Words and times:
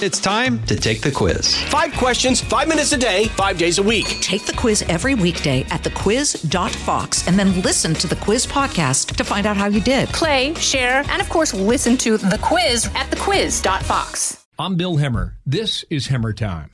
It's 0.00 0.20
time 0.20 0.64
to 0.66 0.76
take 0.76 1.00
the 1.00 1.10
quiz. 1.10 1.60
Five 1.64 1.92
questions, 1.94 2.40
five 2.40 2.68
minutes 2.68 2.92
a 2.92 2.96
day, 2.96 3.24
five 3.30 3.58
days 3.58 3.78
a 3.78 3.82
week. 3.82 4.06
Take 4.20 4.46
the 4.46 4.52
quiz 4.52 4.82
every 4.82 5.16
weekday 5.16 5.62
at 5.70 5.82
thequiz.fox 5.82 7.26
and 7.26 7.36
then 7.36 7.60
listen 7.62 7.94
to 7.94 8.06
the 8.06 8.14
quiz 8.14 8.46
podcast 8.46 9.16
to 9.16 9.24
find 9.24 9.44
out 9.44 9.56
how 9.56 9.66
you 9.66 9.80
did. 9.80 10.08
Play, 10.10 10.54
share, 10.54 11.02
and 11.08 11.20
of 11.20 11.28
course, 11.28 11.52
listen 11.52 11.96
to 11.96 12.16
the 12.16 12.38
quiz 12.40 12.86
at 12.94 13.10
thequiz.fox. 13.10 14.46
I'm 14.56 14.76
Bill 14.76 14.98
Hemmer. 14.98 15.32
This 15.44 15.84
is 15.90 16.06
Hemmer 16.06 16.36
Time. 16.36 16.70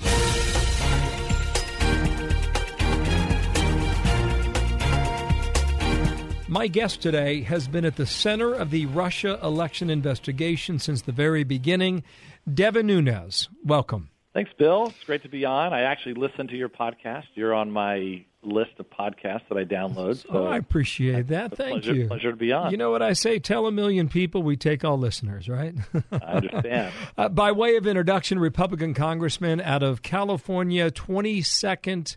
My 6.46 6.68
guest 6.68 7.02
today 7.02 7.40
has 7.40 7.66
been 7.66 7.84
at 7.84 7.96
the 7.96 8.06
center 8.06 8.54
of 8.54 8.70
the 8.70 8.86
Russia 8.86 9.40
election 9.42 9.90
investigation 9.90 10.78
since 10.78 11.02
the 11.02 11.10
very 11.10 11.42
beginning. 11.42 12.04
Devin 12.52 12.86
Nunes, 12.86 13.48
welcome. 13.64 14.10
Thanks, 14.34 14.50
Bill. 14.58 14.88
It's 14.88 15.04
great 15.04 15.22
to 15.22 15.28
be 15.28 15.44
on. 15.44 15.72
I 15.72 15.82
actually 15.82 16.14
listen 16.14 16.48
to 16.48 16.56
your 16.56 16.68
podcast. 16.68 17.24
You're 17.34 17.54
on 17.54 17.70
my 17.70 18.24
list 18.42 18.72
of 18.78 18.90
podcasts 18.90 19.48
that 19.48 19.56
I 19.56 19.64
download. 19.64 20.22
So 20.22 20.28
oh, 20.30 20.46
I 20.46 20.58
appreciate 20.58 21.28
that. 21.28 21.56
Thank 21.56 21.84
pleasure, 21.84 21.94
you. 21.94 22.06
Pleasure 22.08 22.30
to 22.32 22.36
be 22.36 22.52
on. 22.52 22.70
You 22.70 22.76
know 22.76 22.90
what 22.90 23.00
I 23.00 23.14
say? 23.14 23.38
Tell 23.38 23.66
a 23.66 23.72
million 23.72 24.08
people 24.08 24.42
we 24.42 24.56
take 24.56 24.84
all 24.84 24.98
listeners, 24.98 25.48
right? 25.48 25.74
I 26.12 26.16
understand. 26.16 26.92
uh, 27.16 27.28
by 27.30 27.52
way 27.52 27.76
of 27.76 27.86
introduction, 27.86 28.38
Republican 28.38 28.92
congressman 28.92 29.60
out 29.62 29.82
of 29.82 30.02
California, 30.02 30.90
22nd 30.90 32.16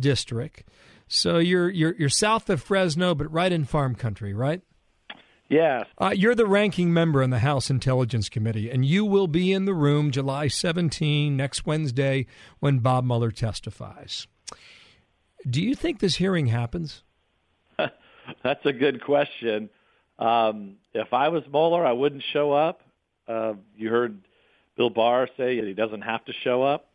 district. 0.00 0.64
So 1.06 1.38
you're 1.38 1.70
you're 1.70 1.94
you're 1.94 2.08
south 2.08 2.50
of 2.50 2.60
Fresno, 2.62 3.14
but 3.14 3.32
right 3.32 3.52
in 3.52 3.64
farm 3.64 3.94
country, 3.94 4.34
right? 4.34 4.62
Yes. 5.48 5.86
Uh, 5.96 6.12
you're 6.14 6.34
the 6.34 6.46
ranking 6.46 6.92
member 6.92 7.22
in 7.22 7.30
the 7.30 7.38
House 7.38 7.70
Intelligence 7.70 8.28
Committee, 8.28 8.70
and 8.70 8.84
you 8.84 9.04
will 9.04 9.26
be 9.26 9.52
in 9.52 9.64
the 9.64 9.74
room 9.74 10.10
July 10.10 10.48
17, 10.48 11.36
next 11.36 11.64
Wednesday, 11.64 12.26
when 12.60 12.80
Bob 12.80 13.04
Mueller 13.04 13.30
testifies. 13.30 14.26
Do 15.48 15.62
you 15.62 15.74
think 15.74 16.00
this 16.00 16.16
hearing 16.16 16.48
happens? 16.48 17.02
That's 18.42 18.66
a 18.66 18.72
good 18.72 19.02
question. 19.02 19.70
Um, 20.18 20.76
if 20.92 21.12
I 21.12 21.28
was 21.28 21.44
Mueller, 21.50 21.86
I 21.86 21.92
wouldn't 21.92 22.24
show 22.32 22.52
up. 22.52 22.82
Uh, 23.26 23.54
you 23.76 23.88
heard 23.88 24.18
Bill 24.76 24.90
Barr 24.90 25.28
say 25.36 25.60
that 25.60 25.66
he 25.66 25.74
doesn't 25.74 26.02
have 26.02 26.24
to 26.26 26.32
show 26.44 26.62
up. 26.62 26.88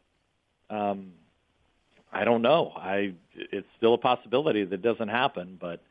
Um, 0.69 1.13
I 2.11 2.25
don't 2.25 2.41
know. 2.41 2.71
I 2.75 3.13
it's 3.33 3.67
still 3.77 3.95
a 3.95 3.97
possibility 3.97 4.63
that 4.65 4.81
doesn't 4.81 5.07
happen, 5.07 5.57
but 5.59 5.81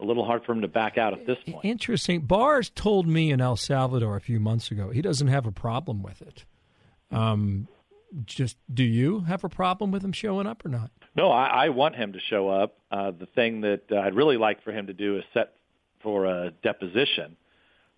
a 0.00 0.04
little 0.04 0.24
hard 0.24 0.44
for 0.44 0.52
him 0.52 0.62
to 0.62 0.68
back 0.68 0.96
out 0.96 1.12
at 1.12 1.26
this 1.26 1.38
point. 1.46 1.64
Interesting. 1.64 2.20
Barr's 2.20 2.70
told 2.70 3.06
me 3.06 3.30
in 3.30 3.40
El 3.40 3.56
Salvador 3.56 4.16
a 4.16 4.20
few 4.20 4.38
months 4.38 4.70
ago 4.70 4.90
he 4.90 5.02
doesn't 5.02 5.28
have 5.28 5.46
a 5.46 5.52
problem 5.52 6.02
with 6.02 6.22
it. 6.22 6.44
Um, 7.10 7.68
just 8.24 8.56
do 8.72 8.84
you 8.84 9.20
have 9.20 9.44
a 9.44 9.48
problem 9.48 9.90
with 9.90 10.02
him 10.02 10.12
showing 10.12 10.46
up 10.46 10.64
or 10.64 10.68
not? 10.68 10.90
No, 11.14 11.30
I, 11.30 11.46
I 11.46 11.68
want 11.70 11.96
him 11.96 12.12
to 12.12 12.20
show 12.20 12.48
up. 12.48 12.76
Uh, 12.90 13.10
the 13.10 13.26
thing 13.26 13.62
that 13.62 13.82
uh, 13.90 13.96
I'd 13.96 14.14
really 14.14 14.36
like 14.36 14.62
for 14.62 14.72
him 14.72 14.86
to 14.86 14.92
do 14.92 15.18
is 15.18 15.24
set 15.34 15.54
for 16.02 16.26
a 16.26 16.50
deposition, 16.62 17.36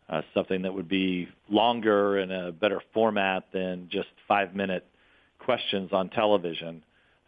uh, 0.08 0.22
something 0.34 0.62
that 0.62 0.72
would 0.72 0.88
be 0.88 1.28
longer 1.48 2.18
and 2.18 2.32
a 2.32 2.52
better 2.52 2.80
format 2.94 3.44
than 3.52 3.88
just 3.90 4.08
five 4.26 4.54
minute 4.54 4.86
questions 5.38 5.90
on 5.92 6.08
television. 6.08 6.82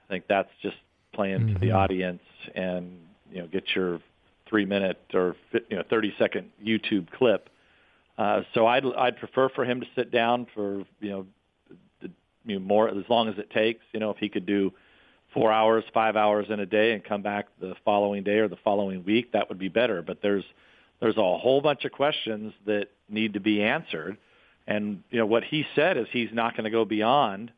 I 0.05 0.09
think 0.09 0.25
that's 0.29 0.51
just 0.63 0.77
playing 1.13 1.41
mm-hmm. 1.41 1.55
to 1.55 1.59
the 1.61 1.67
mm-hmm. 1.67 1.77
audience 1.77 2.23
and 2.55 2.99
you 3.31 3.41
know 3.41 3.47
get 3.47 3.65
your 3.75 4.01
three 4.53 4.67
minute 4.67 5.01
or 5.15 5.35
you 5.53 5.77
know 5.79 5.83
thirty 5.89 6.15
second 6.19 6.51
YouTube 6.63 7.11
clip. 7.11 7.49
Uh, 8.19 8.43
so 8.53 8.67
I'd 8.67 8.85
I'd 8.85 9.17
prefer 9.17 9.49
for 9.49 9.65
him 9.65 9.81
to 9.81 9.87
sit 9.97 10.13
down 10.13 10.47
for 10.55 10.85
you 11.01 11.11
know, 11.11 11.27
the, 12.03 12.11
you 12.45 12.59
know 12.59 12.61
more 12.61 12.89
as 12.89 13.05
long 13.09 13.29
as 13.29 13.39
it 13.39 13.51
takes. 13.51 13.81
You 13.93 14.01
know 14.01 14.11
if 14.11 14.19
he 14.19 14.29
could 14.29 14.45
do 14.45 14.71
four 15.33 15.51
hours, 15.51 15.85
five 15.95 16.17
hours 16.17 16.47
in 16.51 16.61
a 16.61 16.67
day, 16.67 16.93
and 16.93 17.03
come 17.03 17.23
back 17.23 17.47
the 17.61 17.75
following 17.83 18.23
day 18.23 18.39
or 18.39 18.49
the 18.49 18.59
following 18.63 19.03
week, 19.05 19.33
that 19.33 19.49
would 19.49 19.59
be 19.59 19.69
better. 19.69 20.03
But 20.03 20.19
there's 20.21 20.45
there's 21.01 21.17
a 21.17 21.39
whole 21.39 21.63
bunch 21.63 21.87
of 21.87 21.93
questions 21.93 22.53
that 22.67 22.89
need 23.09 23.33
to 23.33 23.41
be 23.41 23.63
answered, 23.63 24.19
and 24.67 25.03
you 25.11 25.19
know 25.19 25.27
what 25.27 25.45
he 25.45 25.65
said 25.75 25.97
is 25.97 26.07
he's 26.13 26.31
not 26.33 26.55
going 26.55 26.65
to 26.65 26.71
go 26.71 26.85
beyond 26.85 27.51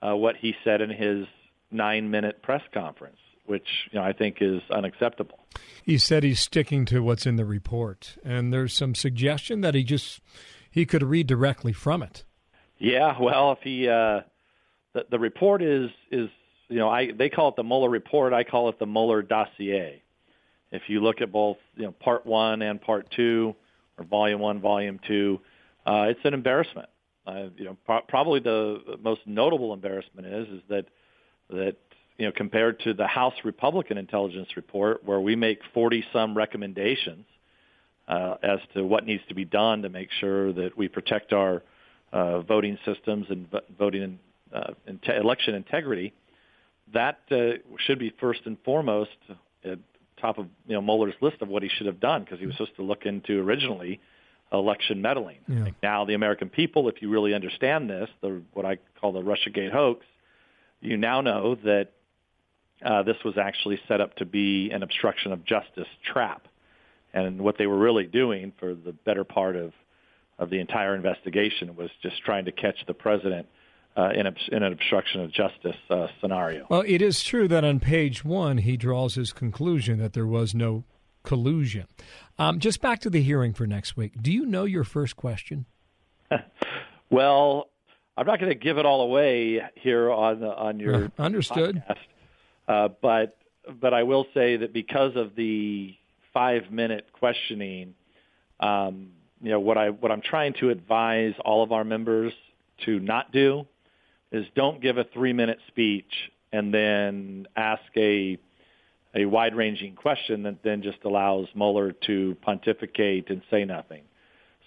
uh, 0.00 0.14
what 0.14 0.36
he 0.36 0.54
said 0.62 0.80
in 0.80 0.90
his 0.90 1.26
nine 1.72 2.08
minute 2.08 2.40
press 2.40 2.62
conference, 2.72 3.18
which 3.46 3.88
you 3.90 3.98
know 3.98 4.04
I 4.04 4.12
think 4.12 4.38
is 4.40 4.62
unacceptable. 4.70 5.38
He 5.82 5.98
said 5.98 6.22
he's 6.22 6.40
sticking 6.40 6.84
to 6.86 7.00
what's 7.00 7.26
in 7.26 7.36
the 7.36 7.44
report, 7.44 8.16
and 8.24 8.52
there's 8.52 8.72
some 8.72 8.94
suggestion 8.94 9.60
that 9.60 9.74
he 9.74 9.84
just 9.84 10.20
he 10.70 10.84
could 10.84 11.02
read 11.02 11.26
directly 11.26 11.72
from 11.72 12.02
it. 12.02 12.24
Yeah, 12.78 13.16
well, 13.20 13.52
if 13.52 13.58
he 13.62 13.88
uh, 13.88 14.20
the 14.92 15.06
the 15.10 15.18
report 15.18 15.62
is 15.62 15.90
is 16.10 16.28
you 16.68 16.78
know 16.78 16.88
I 16.88 17.12
they 17.12 17.28
call 17.28 17.48
it 17.50 17.56
the 17.56 17.64
Mueller 17.64 17.88
report, 17.90 18.32
I 18.32 18.44
call 18.44 18.68
it 18.68 18.78
the 18.78 18.86
Mueller 18.86 19.22
dossier. 19.22 20.02
If 20.72 20.82
you 20.88 21.00
look 21.00 21.20
at 21.20 21.32
both 21.32 21.58
you 21.76 21.84
know 21.84 21.92
part 21.92 22.26
one 22.26 22.62
and 22.62 22.80
part 22.80 23.10
two, 23.10 23.54
or 23.98 24.04
volume 24.04 24.40
one, 24.40 24.60
volume 24.60 25.00
two, 25.06 25.40
uh, 25.86 26.06
it's 26.08 26.20
an 26.24 26.34
embarrassment. 26.34 26.88
Uh, 27.26 27.48
you 27.56 27.64
know, 27.64 27.76
pro- 27.84 28.02
probably 28.02 28.40
the 28.40 28.98
most 29.02 29.20
notable 29.26 29.72
embarrassment 29.72 30.26
is 30.26 30.48
is 30.48 30.62
that 30.68 30.86
that 31.50 31.76
you 32.18 32.26
know 32.26 32.32
compared 32.32 32.80
to 32.80 32.94
the 32.94 33.06
House 33.06 33.34
Republican 33.44 33.98
intelligence 33.98 34.48
report, 34.56 35.04
where 35.04 35.20
we 35.20 35.36
make 35.36 35.60
40 35.74 36.04
some 36.12 36.36
recommendations 36.36 37.26
uh, 38.08 38.36
as 38.42 38.58
to 38.74 38.84
what 38.84 39.04
needs 39.04 39.22
to 39.28 39.34
be 39.34 39.44
done 39.44 39.82
to 39.82 39.88
make 39.88 40.08
sure 40.20 40.52
that 40.52 40.76
we 40.76 40.88
protect 40.88 41.32
our 41.32 41.62
uh, 42.12 42.40
voting 42.40 42.78
systems 42.84 43.26
and 43.28 43.48
voting 43.78 44.18
uh, 44.54 44.72
election 45.08 45.54
integrity. 45.54 46.12
That 46.94 47.18
uh, 47.30 47.58
should 47.78 47.98
be 47.98 48.14
first 48.20 48.40
and 48.44 48.56
foremost 48.64 49.10
at 49.64 49.78
top 50.20 50.38
of 50.38 50.46
you 50.66 50.74
know 50.74 50.80
Mueller's 50.80 51.14
list 51.20 51.42
of 51.42 51.48
what 51.48 51.62
he 51.62 51.68
should 51.68 51.86
have 51.86 52.00
done 52.00 52.22
because 52.24 52.38
he 52.38 52.46
was 52.46 52.54
supposed 52.54 52.76
to 52.76 52.82
look 52.82 53.06
into 53.06 53.40
originally 53.40 54.00
election 54.52 55.02
meddling. 55.02 55.38
Yeah. 55.48 55.68
Now, 55.82 56.04
the 56.04 56.14
American 56.14 56.48
people, 56.48 56.88
if 56.88 57.02
you 57.02 57.10
really 57.10 57.34
understand 57.34 57.90
this, 57.90 58.08
the 58.22 58.42
what 58.52 58.64
I 58.64 58.78
call 59.00 59.12
the 59.12 59.20
RussiaGate 59.20 59.72
hoax, 59.72 60.06
you 60.80 60.96
now 60.96 61.20
know 61.20 61.56
that 61.64 61.90
uh, 62.84 63.02
this 63.02 63.16
was 63.24 63.38
actually 63.38 63.78
set 63.88 64.00
up 64.00 64.16
to 64.16 64.24
be 64.24 64.70
an 64.70 64.82
obstruction 64.82 65.32
of 65.32 65.44
justice 65.44 65.88
trap. 66.12 66.46
And 67.14 67.40
what 67.40 67.56
they 67.58 67.66
were 67.66 67.78
really 67.78 68.04
doing 68.04 68.52
for 68.58 68.74
the 68.74 68.92
better 68.92 69.24
part 69.24 69.56
of, 69.56 69.72
of 70.38 70.50
the 70.50 70.60
entire 70.60 70.94
investigation 70.94 71.76
was 71.76 71.90
just 72.02 72.22
trying 72.24 72.44
to 72.44 72.52
catch 72.52 72.76
the 72.86 72.94
president 72.94 73.46
uh, 73.96 74.10
in, 74.14 74.26
in, 74.26 74.62
an 74.62 74.72
obstruction 74.72 75.22
of 75.22 75.32
justice 75.32 75.76
uh, 75.88 76.08
scenario. 76.20 76.66
Well, 76.68 76.84
it 76.86 77.00
is 77.00 77.22
true 77.22 77.48
that 77.48 77.64
on 77.64 77.80
page 77.80 78.24
one, 78.24 78.58
he 78.58 78.76
draws 78.76 79.14
his 79.14 79.32
conclusion 79.32 79.98
that 79.98 80.12
there 80.12 80.26
was 80.26 80.54
no 80.54 80.84
collusion. 81.22 81.86
Um, 82.38 82.60
just 82.60 82.82
back 82.82 83.00
to 83.00 83.10
the 83.10 83.22
hearing 83.22 83.54
for 83.54 83.66
next 83.66 83.96
week. 83.96 84.12
Do 84.20 84.30
you 84.30 84.44
know 84.44 84.64
your 84.64 84.84
first 84.84 85.16
question? 85.16 85.64
well, 87.10 87.70
I'm 88.16 88.26
not 88.26 88.38
going 88.38 88.52
to 88.52 88.58
give 88.58 88.76
it 88.76 88.84
all 88.84 89.02
away 89.02 89.62
here 89.74 90.10
on 90.10 90.42
on 90.42 90.78
your 90.80 91.04
uh, 91.04 91.08
understood. 91.18 91.82
Podcast, 91.88 91.96
uh, 92.68 92.88
but 93.00 93.36
but 93.80 93.92
I 93.92 94.02
will 94.04 94.26
say 94.34 94.56
that 94.58 94.72
because 94.72 95.16
of 95.16 95.34
the 95.36 95.94
five 96.32 96.70
minute 96.70 97.06
questioning, 97.12 97.94
um, 98.60 99.10
you 99.40 99.50
know 99.50 99.60
what 99.60 99.76
I 99.78 99.90
what 99.90 100.12
I'm 100.12 100.22
trying 100.22 100.54
to 100.60 100.70
advise 100.70 101.34
all 101.44 101.62
of 101.62 101.72
our 101.72 101.84
members 101.84 102.32
to 102.84 103.00
not 103.00 103.32
do 103.32 103.66
is 104.32 104.46
don't 104.54 104.80
give 104.80 104.98
a 104.98 105.04
three 105.04 105.32
minute 105.32 105.58
speech 105.68 106.12
and 106.52 106.72
then 106.72 107.46
ask 107.56 107.82
a 107.96 108.38
a 109.14 109.24
wide 109.24 109.54
ranging 109.54 109.94
question 109.94 110.42
that 110.42 110.62
then 110.62 110.82
just 110.82 110.98
allows 111.04 111.46
Mueller 111.54 111.92
to 112.06 112.36
pontificate 112.42 113.30
and 113.30 113.40
say 113.50 113.64
nothing. 113.64 114.02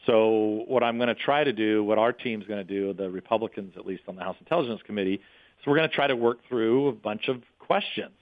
So 0.08 0.64
what 0.68 0.82
I'm 0.82 0.98
going 0.98 1.10
to 1.10 1.16
try 1.16 1.44
to 1.44 1.54
do, 1.54 1.84
what 1.84 2.00
our 2.00 2.12
team's 2.12 2.48
going 2.48 2.66
to 2.66 2.74
do, 2.74 2.94
the 2.94 3.10
Republicans 3.10 3.74
at 3.78 3.86
least 3.86 4.04
on 4.08 4.16
the 4.16 4.24
House 4.24 4.38
Intelligence 4.40 4.82
Committee, 4.86 5.16
is 5.16 5.68
we're 5.68 5.76
going 5.76 5.90
to 5.90 5.96
try 5.96 6.08
to 6.08 6.16
work 6.16 6.40
through 6.48 6.88
a 6.88 6.94
bunch 6.94 7.28
of 7.28 7.44
questions 7.70 8.16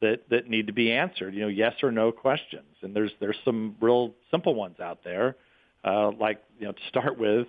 that 0.00 0.28
that 0.28 0.48
need 0.48 0.66
to 0.66 0.72
be 0.72 0.92
answered. 0.92 1.34
You 1.34 1.42
know, 1.42 1.48
yes 1.48 1.74
or 1.82 1.90
no 1.90 2.12
questions, 2.12 2.76
and 2.82 2.94
there's 2.94 3.12
there's 3.20 3.38
some 3.44 3.76
real 3.80 4.12
simple 4.30 4.54
ones 4.54 4.80
out 4.80 5.02
there, 5.04 5.36
uh, 5.84 6.10
like 6.10 6.42
you 6.58 6.66
know 6.66 6.72
to 6.72 6.82
start 6.88 7.18
with, 7.18 7.46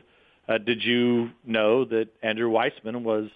uh, 0.47 0.57
did 0.57 0.83
you 0.83 1.31
know 1.45 1.85
that 1.85 2.07
Andrew 2.23 2.49
Weissmann 2.49 3.03
was 3.03 3.29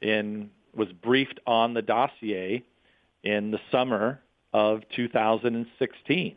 in 0.00 0.50
was 0.74 0.92
briefed 0.92 1.40
on 1.46 1.74
the 1.74 1.82
dossier 1.82 2.64
in 3.22 3.50
the 3.50 3.60
summer 3.70 4.20
of 4.52 4.82
2016? 4.96 6.36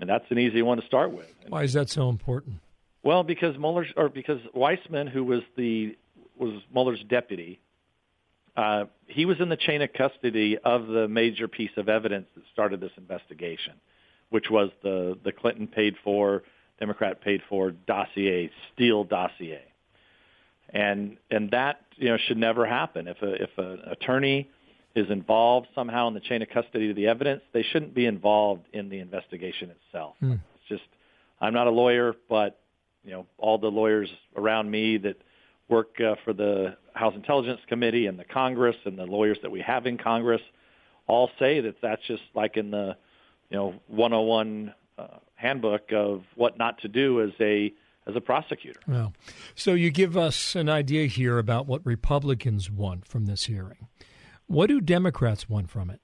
and 0.00 0.08
that's 0.08 0.24
an 0.30 0.38
easy 0.38 0.62
one 0.62 0.80
to 0.80 0.86
start 0.86 1.12
with. 1.12 1.26
Why 1.48 1.62
is 1.62 1.74
that 1.74 1.88
so 1.90 2.08
important? 2.08 2.56
Well, 3.02 3.22
because 3.22 3.56
Mueller 3.58 3.86
or 3.96 4.08
because 4.08 4.40
Weissmann, 4.54 5.08
who 5.08 5.24
was 5.24 5.42
the 5.56 5.96
was 6.38 6.60
Mueller's 6.72 7.04
deputy, 7.08 7.60
uh, 8.56 8.84
he 9.06 9.24
was 9.24 9.40
in 9.40 9.48
the 9.48 9.56
chain 9.56 9.82
of 9.82 9.92
custody 9.92 10.58
of 10.64 10.86
the 10.86 11.08
major 11.08 11.48
piece 11.48 11.70
of 11.76 11.88
evidence 11.88 12.26
that 12.34 12.44
started 12.52 12.80
this 12.80 12.92
investigation, 12.96 13.74
which 14.30 14.50
was 14.50 14.70
the 14.82 15.18
the 15.24 15.32
Clinton 15.32 15.66
paid 15.66 15.94
for, 16.02 16.42
Democrat 16.78 17.20
paid 17.22 17.40
for 17.48 17.70
dossier, 17.70 18.50
Steele 18.72 19.04
dossier. 19.04 19.62
and 20.72 21.16
and 21.30 21.50
that 21.50 21.80
you 21.96 22.08
know 22.08 22.16
should 22.26 22.36
never 22.38 22.66
happen. 22.66 23.08
If 23.08 23.22
a 23.22 23.42
if 23.42 23.50
an 23.58 23.80
attorney 23.90 24.48
is 24.94 25.08
involved 25.10 25.68
somehow 25.74 26.08
in 26.08 26.14
the 26.14 26.20
chain 26.20 26.42
of 26.42 26.48
custody 26.48 26.90
of 26.90 26.96
the 26.96 27.06
evidence, 27.06 27.42
they 27.52 27.62
shouldn't 27.62 27.94
be 27.94 28.06
involved 28.06 28.66
in 28.72 28.88
the 28.88 28.98
investigation 28.98 29.70
itself. 29.70 30.16
Mm. 30.22 30.40
It's 30.56 30.68
just 30.68 30.88
I'm 31.40 31.54
not 31.54 31.66
a 31.66 31.70
lawyer, 31.70 32.14
but 32.28 32.58
you 33.04 33.12
know 33.12 33.26
all 33.38 33.58
the 33.58 33.70
lawyers 33.70 34.10
around 34.36 34.70
me 34.70 34.98
that 34.98 35.16
work 35.68 36.00
uh, 36.00 36.16
for 36.24 36.32
the 36.32 36.76
House 36.94 37.14
Intelligence 37.14 37.60
Committee 37.68 38.06
and 38.06 38.18
the 38.18 38.24
Congress 38.24 38.76
and 38.84 38.98
the 38.98 39.06
lawyers 39.06 39.38
that 39.42 39.50
we 39.50 39.60
have 39.60 39.86
in 39.86 39.98
Congress 39.98 40.42
all 41.06 41.30
say 41.38 41.60
that 41.60 41.76
that's 41.82 42.02
just 42.06 42.22
like 42.34 42.56
in 42.56 42.70
the 42.70 42.96
you 43.48 43.56
know 43.56 43.74
101 43.88 44.74
uh, 44.98 45.06
handbook 45.34 45.92
of 45.92 46.22
what 46.36 46.58
not 46.58 46.80
to 46.82 46.88
do 46.88 47.22
as 47.22 47.30
a 47.40 47.72
as 48.06 48.16
a 48.16 48.20
prosecutor. 48.20 48.80
Well, 48.86 49.12
so 49.54 49.74
you 49.74 49.90
give 49.90 50.16
us 50.16 50.54
an 50.54 50.68
idea 50.68 51.06
here 51.06 51.38
about 51.38 51.66
what 51.66 51.84
Republicans 51.84 52.70
want 52.70 53.06
from 53.06 53.26
this 53.26 53.44
hearing. 53.44 53.88
What 54.46 54.68
do 54.68 54.80
Democrats 54.80 55.48
want 55.48 55.70
from 55.70 55.90
it? 55.90 56.00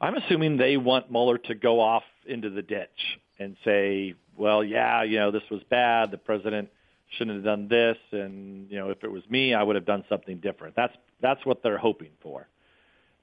I'm 0.00 0.14
assuming 0.14 0.56
they 0.58 0.76
want 0.76 1.10
Mueller 1.10 1.38
to 1.38 1.54
go 1.54 1.80
off 1.80 2.02
into 2.26 2.50
the 2.50 2.62
ditch 2.62 3.18
and 3.38 3.56
say, 3.64 4.14
well, 4.36 4.62
yeah, 4.62 5.02
you 5.02 5.18
know, 5.18 5.30
this 5.30 5.48
was 5.50 5.62
bad. 5.70 6.10
The 6.10 6.18
president 6.18 6.68
shouldn't 7.10 7.36
have 7.36 7.44
done 7.44 7.68
this, 7.68 7.96
and 8.12 8.70
you 8.70 8.78
know, 8.78 8.90
if 8.90 9.04
it 9.04 9.10
was 9.10 9.22
me, 9.30 9.54
I 9.54 9.62
would 9.62 9.76
have 9.76 9.86
done 9.86 10.04
something 10.08 10.38
different. 10.38 10.74
That's 10.76 10.94
that's 11.20 11.44
what 11.46 11.62
they're 11.62 11.78
hoping 11.78 12.10
for. 12.22 12.48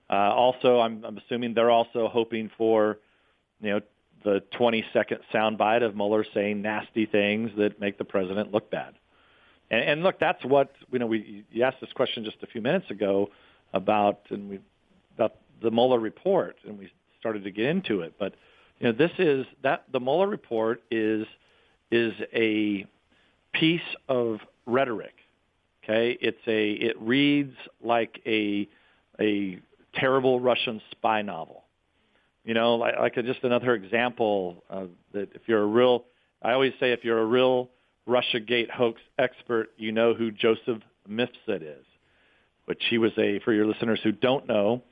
Uh, 0.09 0.31
also, 0.31 0.79
I'm, 0.79 1.03
I'm 1.05 1.17
assuming 1.17 1.53
they're 1.53 1.71
also 1.71 2.07
hoping 2.07 2.51
for, 2.57 2.99
you 3.61 3.71
know, 3.71 3.81
the 4.23 4.43
20 4.57 4.85
second 4.93 5.19
soundbite 5.33 5.83
of 5.83 5.95
Mueller 5.95 6.25
saying 6.33 6.61
nasty 6.61 7.05
things 7.05 7.51
that 7.57 7.79
make 7.79 7.97
the 7.97 8.05
president 8.05 8.51
look 8.51 8.69
bad. 8.69 8.93
And, 9.69 9.81
and 9.81 10.03
look, 10.03 10.19
that's 10.19 10.43
what 10.45 10.71
you 10.91 10.99
know. 10.99 11.07
We 11.07 11.45
you 11.51 11.63
asked 11.63 11.81
this 11.81 11.91
question 11.93 12.23
just 12.23 12.37
a 12.41 12.47
few 12.47 12.61
minutes 12.61 12.89
ago 12.89 13.29
about 13.73 14.21
and 14.29 14.49
we 14.49 14.59
about 15.15 15.35
the 15.61 15.71
Mueller 15.71 15.99
report, 15.99 16.57
and 16.65 16.77
we 16.77 16.91
started 17.19 17.43
to 17.43 17.51
get 17.51 17.65
into 17.65 18.01
it. 18.01 18.13
But 18.19 18.35
you 18.79 18.87
know, 18.87 18.93
this 18.93 19.11
is 19.17 19.45
that 19.63 19.85
the 19.91 19.99
Mueller 19.99 20.27
report 20.27 20.83
is 20.91 21.25
is 21.91 22.13
a 22.33 22.85
piece 23.53 23.81
of 24.07 24.39
rhetoric. 24.65 25.13
Okay, 25.83 26.17
it's 26.21 26.37
a 26.47 26.71
it 26.71 26.95
reads 26.99 27.55
like 27.83 28.21
a 28.25 28.67
a 29.19 29.59
terrible 29.95 30.39
Russian 30.39 30.81
spy 30.91 31.21
novel. 31.21 31.63
You 32.45 32.53
know, 32.53 32.75
like, 32.75 32.99
like 32.99 33.17
a, 33.17 33.23
just 33.23 33.43
another 33.43 33.73
example 33.73 34.63
that. 35.13 35.29
If 35.33 35.43
you're 35.47 35.61
a 35.61 35.67
real, 35.67 36.05
I 36.41 36.51
always 36.53 36.73
say, 36.79 36.91
if 36.91 37.03
you're 37.03 37.19
a 37.19 37.25
real 37.25 37.69
RussiaGate 38.07 38.69
hoax 38.69 39.01
expert, 39.17 39.69
you 39.77 39.91
know 39.91 40.13
who 40.13 40.31
Joseph 40.31 40.81
Mifsud 41.09 41.61
is. 41.61 41.85
Which 42.65 42.81
he 42.89 42.97
was 42.97 43.11
a, 43.17 43.39
for 43.39 43.51
your 43.51 43.65
listeners 43.65 43.99
who 44.03 44.13
don't 44.13 44.47
know, 44.47 44.83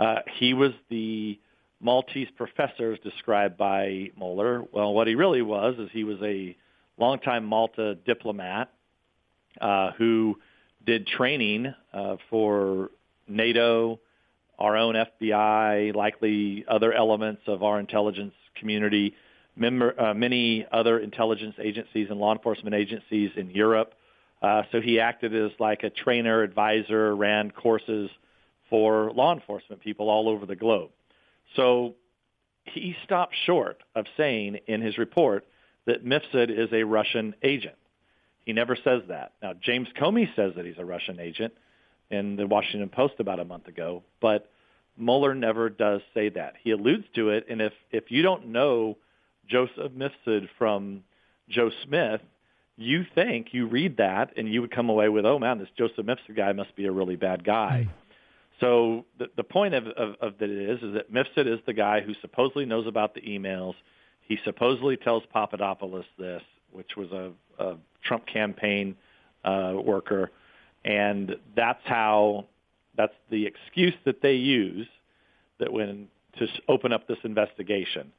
uh, 0.00 0.20
he 0.38 0.54
was 0.54 0.72
the 0.88 1.38
Maltese 1.80 2.28
professor 2.36 2.96
described 2.96 3.58
by 3.58 4.10
Mueller. 4.16 4.64
Well, 4.72 4.94
what 4.94 5.06
he 5.06 5.14
really 5.14 5.42
was 5.42 5.74
is 5.78 5.90
he 5.92 6.04
was 6.04 6.16
a 6.22 6.56
longtime 6.98 7.44
Malta 7.44 7.94
diplomat 7.94 8.70
uh, 9.60 9.92
who 9.92 10.38
did 10.84 11.06
training 11.06 11.72
uh, 11.92 12.16
for 12.30 12.90
NATO, 13.26 14.00
our 14.58 14.76
own 14.76 14.94
FBI, 14.94 15.94
likely 15.94 16.64
other 16.68 16.92
elements 16.92 17.42
of 17.46 17.62
our 17.62 17.78
intelligence 17.78 18.34
community, 18.56 19.14
member, 19.56 20.00
uh, 20.00 20.14
many 20.14 20.66
other 20.72 20.98
intelligence 20.98 21.54
agencies 21.60 22.08
and 22.10 22.18
law 22.18 22.32
enforcement 22.32 22.74
agencies 22.74 23.30
in 23.36 23.50
Europe. 23.50 23.94
Uh, 24.40 24.62
so 24.70 24.80
he 24.80 25.00
acted 25.00 25.34
as 25.34 25.50
like 25.58 25.82
a 25.82 25.90
trainer, 25.90 26.42
advisor, 26.42 27.14
ran 27.14 27.50
courses 27.50 28.08
for 28.70 29.12
law 29.12 29.34
enforcement 29.34 29.82
people 29.82 30.08
all 30.08 30.28
over 30.28 30.46
the 30.46 30.56
globe. 30.56 30.90
So 31.56 31.94
he 32.64 32.94
stopped 33.04 33.34
short 33.46 33.82
of 33.94 34.06
saying 34.16 34.58
in 34.66 34.80
his 34.80 34.98
report 34.98 35.44
that 35.88 36.04
Mifsud 36.04 36.50
is 36.50 36.68
a 36.70 36.84
Russian 36.84 37.34
agent. 37.42 37.74
He 38.44 38.52
never 38.52 38.76
says 38.76 39.02
that. 39.08 39.32
Now, 39.42 39.54
James 39.60 39.88
Comey 39.98 40.28
says 40.36 40.52
that 40.56 40.66
he's 40.66 40.78
a 40.78 40.84
Russian 40.84 41.18
agent 41.18 41.54
in 42.10 42.36
the 42.36 42.46
Washington 42.46 42.90
Post 42.90 43.14
about 43.18 43.40
a 43.40 43.44
month 43.44 43.68
ago, 43.68 44.02
but 44.20 44.50
Mueller 44.98 45.34
never 45.34 45.70
does 45.70 46.02
say 46.12 46.28
that. 46.28 46.54
He 46.62 46.72
alludes 46.72 47.04
to 47.14 47.30
it, 47.30 47.46
and 47.48 47.62
if, 47.62 47.72
if 47.90 48.10
you 48.10 48.22
don't 48.22 48.48
know 48.48 48.98
Joseph 49.48 49.92
Mifsud 49.92 50.48
from 50.58 51.04
Joe 51.48 51.70
Smith, 51.84 52.20
you 52.76 53.04
think, 53.14 53.48
you 53.52 53.66
read 53.66 53.96
that, 53.96 54.36
and 54.36 54.46
you 54.52 54.60
would 54.60 54.70
come 54.70 54.90
away 54.90 55.08
with, 55.08 55.24
oh 55.24 55.38
man, 55.38 55.58
this 55.58 55.68
Joseph 55.76 56.04
Mifsud 56.04 56.36
guy 56.36 56.52
must 56.52 56.76
be 56.76 56.84
a 56.84 56.92
really 56.92 57.16
bad 57.16 57.44
guy. 57.44 57.88
Mm. 57.88 57.92
So 58.60 59.04
the, 59.18 59.28
the 59.36 59.44
point 59.44 59.72
of, 59.72 59.86
of, 59.86 60.16
of 60.20 60.38
that 60.38 60.50
is, 60.50 60.82
is 60.82 60.94
that 60.94 61.10
Mifsud 61.10 61.50
is 61.50 61.60
the 61.64 61.72
guy 61.72 62.02
who 62.02 62.12
supposedly 62.20 62.66
knows 62.66 62.86
about 62.86 63.14
the 63.14 63.22
emails– 63.22 63.74
he 64.28 64.38
supposedly 64.44 64.96
tells 64.96 65.22
Papadopoulos 65.32 66.04
this, 66.18 66.42
which 66.70 66.96
was 66.96 67.10
a, 67.12 67.32
a 67.58 67.76
Trump 68.04 68.26
campaign 68.26 68.94
uh, 69.44 69.74
worker, 69.82 70.30
and 70.84 71.34
that's 71.56 71.80
how 71.84 72.46
that's 72.96 73.14
the 73.30 73.46
excuse 73.46 73.94
that 74.04 74.20
they 74.20 74.34
use 74.34 74.86
that 75.58 75.72
when 75.72 76.08
to 76.38 76.46
open 76.68 76.92
up 76.92 77.08
this 77.08 77.18
investigation. 77.24 78.12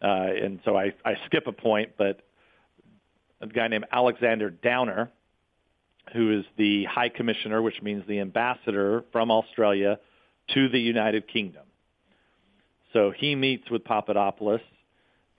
Uh, 0.00 0.30
and 0.42 0.60
so 0.64 0.76
I, 0.76 0.92
I 1.04 1.14
skip 1.26 1.46
a 1.46 1.52
point, 1.52 1.92
but 1.96 2.20
a 3.40 3.46
guy 3.46 3.68
named 3.68 3.84
Alexander 3.92 4.50
Downer, 4.50 5.10
who 6.12 6.38
is 6.38 6.44
the 6.56 6.84
High 6.84 7.08
Commissioner, 7.08 7.62
which 7.62 7.80
means 7.82 8.04
the 8.08 8.20
ambassador 8.20 9.04
from 9.12 9.30
Australia 9.30 9.98
to 10.54 10.68
the 10.68 10.80
United 10.80 11.28
Kingdom. 11.28 11.62
So 12.92 13.12
he 13.16 13.34
meets 13.34 13.70
with 13.70 13.84
Papadopoulos 13.84 14.60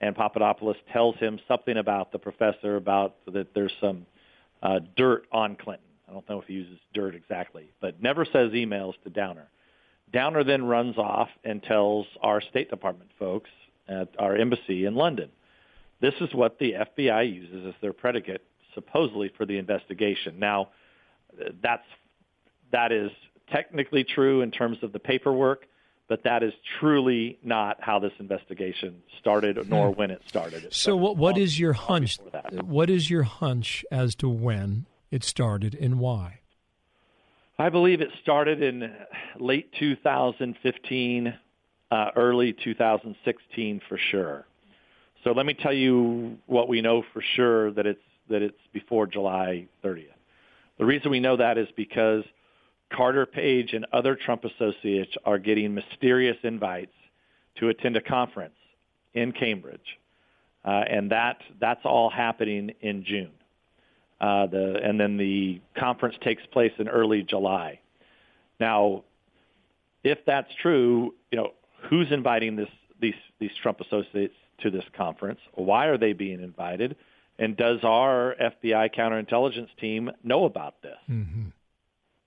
and 0.00 0.14
Papadopoulos 0.14 0.76
tells 0.92 1.16
him 1.16 1.38
something 1.48 1.76
about 1.76 2.12
the 2.12 2.18
professor 2.18 2.76
about 2.76 3.16
that 3.32 3.54
there's 3.54 3.72
some 3.80 4.06
uh, 4.62 4.80
dirt 4.96 5.26
on 5.32 5.56
Clinton. 5.56 5.86
I 6.08 6.12
don't 6.12 6.28
know 6.28 6.40
if 6.40 6.46
he 6.46 6.54
uses 6.54 6.78
dirt 6.92 7.14
exactly, 7.14 7.70
but 7.80 8.02
never 8.02 8.24
says 8.24 8.52
emails 8.52 8.94
to 9.04 9.10
Downer. 9.10 9.48
Downer 10.12 10.44
then 10.44 10.64
runs 10.64 10.96
off 10.98 11.28
and 11.44 11.62
tells 11.62 12.06
our 12.22 12.40
State 12.40 12.70
Department 12.70 13.10
folks 13.18 13.50
at 13.88 14.08
our 14.18 14.36
embassy 14.36 14.84
in 14.84 14.94
London. 14.94 15.30
This 16.00 16.14
is 16.20 16.32
what 16.34 16.58
the 16.58 16.72
FBI 16.72 17.32
uses 17.34 17.66
as 17.66 17.74
their 17.80 17.92
predicate, 17.92 18.44
supposedly 18.74 19.32
for 19.36 19.46
the 19.46 19.58
investigation. 19.58 20.38
Now, 20.38 20.68
that's 21.62 21.84
that 22.72 22.92
is 22.92 23.10
technically 23.50 24.04
true 24.04 24.40
in 24.40 24.50
terms 24.50 24.78
of 24.82 24.92
the 24.92 24.98
paperwork, 24.98 25.66
but 26.08 26.22
that 26.24 26.42
is 26.42 26.52
truly 26.78 27.38
not 27.42 27.78
how 27.80 27.98
this 27.98 28.12
investigation 28.18 29.02
started, 29.18 29.68
nor 29.68 29.90
hmm. 29.90 29.98
when 29.98 30.10
it 30.10 30.22
started. 30.26 30.64
It 30.64 30.74
so, 30.74 30.96
what 30.96 31.16
what 31.16 31.38
is 31.38 31.58
your 31.58 31.72
hunch? 31.72 32.18
What 32.52 32.90
is 32.90 33.10
your 33.10 33.22
hunch 33.22 33.84
as 33.90 34.14
to 34.16 34.28
when 34.28 34.86
it 35.10 35.24
started 35.24 35.74
and 35.74 35.98
why? 35.98 36.40
I 37.58 37.68
believe 37.68 38.00
it 38.00 38.10
started 38.20 38.62
in 38.62 38.92
late 39.38 39.72
2015, 39.78 41.34
uh, 41.90 42.10
early 42.16 42.52
2016 42.52 43.80
for 43.88 43.96
sure. 43.96 44.44
So 45.22 45.32
let 45.32 45.46
me 45.46 45.54
tell 45.54 45.72
you 45.72 46.38
what 46.46 46.68
we 46.68 46.82
know 46.82 47.04
for 47.12 47.22
sure 47.22 47.70
that 47.72 47.86
it's 47.86 48.00
that 48.28 48.42
it's 48.42 48.58
before 48.72 49.06
July 49.06 49.66
30th. 49.84 50.06
The 50.78 50.84
reason 50.84 51.10
we 51.10 51.20
know 51.20 51.36
that 51.36 51.56
is 51.56 51.68
because 51.76 52.24
Carter 52.92 53.26
Page 53.26 53.72
and 53.72 53.86
other 53.92 54.14
Trump 54.14 54.44
associates 54.44 55.12
are 55.24 55.38
getting 55.38 55.74
mysterious 55.74 56.36
invites 56.42 56.92
to 57.56 57.68
attend 57.68 57.96
a 57.96 58.00
conference 58.00 58.54
in 59.14 59.32
Cambridge, 59.32 59.98
uh, 60.64 60.84
and 60.88 61.10
that 61.10 61.38
that's 61.60 61.84
all 61.84 62.10
happening 62.10 62.72
in 62.80 63.04
June. 63.04 63.30
Uh, 64.20 64.46
the, 64.46 64.80
and 64.82 64.98
then 64.98 65.16
the 65.16 65.60
conference 65.78 66.16
takes 66.22 66.42
place 66.52 66.72
in 66.78 66.88
early 66.88 67.22
July. 67.22 67.80
Now, 68.60 69.04
if 70.02 70.18
that's 70.26 70.48
true, 70.62 71.14
you 71.30 71.38
know 71.38 71.52
who's 71.88 72.10
inviting 72.10 72.56
this 72.56 72.68
these 73.00 73.14
these 73.38 73.50
Trump 73.62 73.80
associates 73.80 74.34
to 74.62 74.70
this 74.70 74.84
conference? 74.96 75.40
Why 75.54 75.86
are 75.86 75.98
they 75.98 76.12
being 76.12 76.42
invited? 76.42 76.96
And 77.38 77.56
does 77.56 77.80
our 77.82 78.36
FBI 78.40 78.94
counterintelligence 78.94 79.68
team 79.80 80.10
know 80.22 80.44
about 80.44 80.80
this? 80.82 80.96
Mm-hmm. 81.10 81.48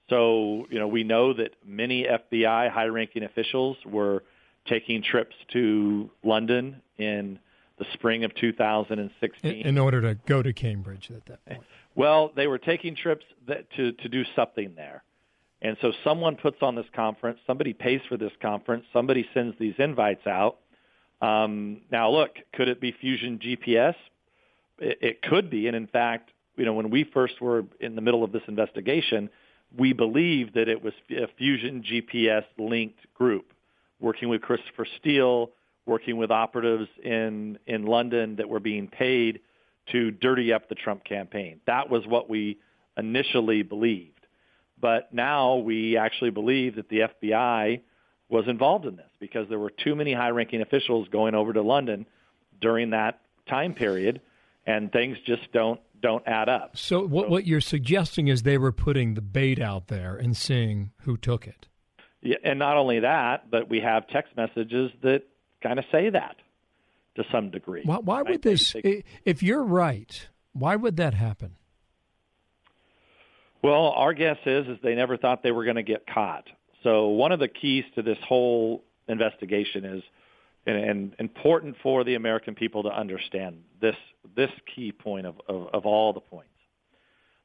So, 0.09 0.65
you 0.69 0.79
know, 0.79 0.87
we 0.87 1.03
know 1.03 1.33
that 1.33 1.51
many 1.65 2.03
FBI 2.05 2.71
high-ranking 2.71 3.23
officials 3.23 3.77
were 3.85 4.23
taking 4.67 5.03
trips 5.03 5.35
to 5.53 6.09
London 6.23 6.81
in 6.97 7.39
the 7.77 7.85
spring 7.93 8.23
of 8.23 8.33
2016 8.35 9.51
in, 9.51 9.67
in 9.67 9.77
order 9.77 10.01
to 10.01 10.15
go 10.27 10.41
to 10.41 10.51
Cambridge 10.53 11.11
at 11.13 11.25
that 11.25 11.45
point. 11.45 11.61
Well, 11.95 12.31
they 12.35 12.47
were 12.47 12.57
taking 12.57 12.95
trips 12.95 13.25
that, 13.47 13.69
to 13.75 13.91
to 13.91 14.09
do 14.09 14.23
something 14.35 14.73
there. 14.75 15.03
And 15.61 15.77
so 15.81 15.91
someone 16.03 16.35
puts 16.35 16.57
on 16.61 16.75
this 16.75 16.85
conference, 16.95 17.39
somebody 17.47 17.73
pays 17.73 18.01
for 18.07 18.17
this 18.17 18.31
conference, 18.41 18.85
somebody 18.93 19.27
sends 19.33 19.57
these 19.59 19.73
invites 19.79 20.25
out. 20.27 20.57
Um, 21.19 21.81
now, 21.91 22.11
look, 22.11 22.35
could 22.53 22.67
it 22.67 22.79
be 22.79 22.91
Fusion 22.91 23.39
GPS? 23.39 23.95
It, 24.77 24.97
it 25.01 25.21
could 25.23 25.49
be, 25.49 25.65
and 25.65 25.75
in 25.75 25.87
fact, 25.87 26.29
you 26.57 26.65
know, 26.65 26.73
when 26.73 26.91
we 26.91 27.03
first 27.03 27.41
were 27.41 27.65
in 27.79 27.95
the 27.95 28.01
middle 28.01 28.23
of 28.23 28.31
this 28.31 28.43
investigation, 28.47 29.29
we 29.77 29.93
believed 29.93 30.55
that 30.55 30.67
it 30.67 30.84
was 30.84 30.93
a 31.12 31.27
Fusion 31.38 31.84
GPS 31.84 32.43
linked 32.57 33.00
group 33.13 33.53
working 34.00 34.29
with 34.29 34.41
Christopher 34.41 34.88
Steele, 35.00 35.51
working 35.86 36.17
with 36.17 36.31
operatives 36.31 36.88
in, 37.03 37.57
in 37.65 37.86
London 37.86 38.36
that 38.38 38.50
were 38.50 38.60
being 38.60 38.88
paid 38.88 39.39
to 39.91 40.12
dirty 40.12 40.51
up 40.51 40.67
the 40.67 40.75
Trump 40.75 41.03
campaign. 41.03 41.62
That 41.65 41.89
was 41.89 42.05
what 42.05 42.29
we 42.29 42.57
initially 42.98 43.63
believed. 43.63 44.13
But 44.79 45.13
now 45.13 45.55
we 45.55 45.98
actually 45.98 46.29
believe 46.31 46.75
that 46.75 46.89
the 46.89 47.07
FBI 47.24 47.81
was 48.29 48.48
involved 48.48 48.86
in 48.86 48.96
this 48.96 49.10
because 49.19 49.48
there 49.50 49.60
were 49.60 49.72
too 49.72 49.96
many 49.96 50.13
high-ranking 50.13 50.62
officials 50.62 51.07
going 51.10 51.34
over 51.34 51.53
to 51.53 51.62
London 51.62 52.05
during 52.60 52.89
that 52.91 53.22
time 53.48 53.74
period, 53.74 54.22
and 54.65 54.91
things 54.91 55.17
just 55.25 55.51
don't 55.53 55.79
don't 56.01 56.24
add 56.27 56.50
up. 56.50 56.77
So 56.77 57.06
what 57.06 57.30
what 57.30 57.46
you're 57.46 57.62
suggesting 57.62 58.27
is 58.27 58.44
they 58.44 58.58
were 58.58 58.72
putting 58.72 59.13
the 59.13 59.22
bait 59.22 59.60
out 59.60 59.88
there 59.88 60.16
and 60.16 60.36
seeing 60.36 60.92
who 61.01 61.18
took 61.18 61.48
it. 61.48 61.68
Yeah, 62.22 62.38
and 62.44 62.60
not 62.60 62.77
only 62.77 63.00
that, 63.01 63.50
but 63.50 63.70
we 63.70 63.80
have 63.80 64.08
text 64.08 64.36
messages 64.36 64.92
that 65.04 65.24
kind 65.62 65.80
of 65.80 65.86
say 65.92 66.10
that 66.10 66.36
to 67.16 67.24
some 67.32 67.51
degree. 67.51 67.82
Why, 67.84 67.98
why 67.98 68.22
would 68.22 68.42
this? 68.42 68.75
If 69.25 69.44
you're 69.44 69.63
right, 69.63 70.27
why 70.54 70.75
would 70.75 70.98
that 70.98 71.13
happen? 71.13 71.56
Well, 73.63 73.89
our 73.89 74.13
guess 74.13 74.38
is 74.46 74.68
is 74.68 74.77
they 74.84 74.96
never 74.96 75.18
thought 75.18 75.44
they 75.44 75.51
were 75.51 75.63
going 75.63 75.77
to 75.77 75.84
get 75.84 76.06
caught. 76.08 76.48
So 76.84 77.08
one 77.08 77.32
of 77.32 77.39
the 77.39 77.48
keys 77.48 77.84
to 77.96 78.01
this 78.01 78.18
whole 78.27 78.84
investigation 79.08 79.84
is, 79.84 80.04
and, 80.67 80.77
and 80.77 81.15
important 81.19 81.75
for 81.81 82.03
the 82.03 82.15
American 82.15 82.53
people 82.53 82.83
to 82.83 82.89
understand 82.89 83.63
this 83.81 83.95
this 84.36 84.51
key 84.75 84.91
point 84.91 85.25
of, 85.25 85.36
of, 85.47 85.67
of 85.74 85.86
all 85.86 86.13
the 86.13 86.19
points. 86.19 86.50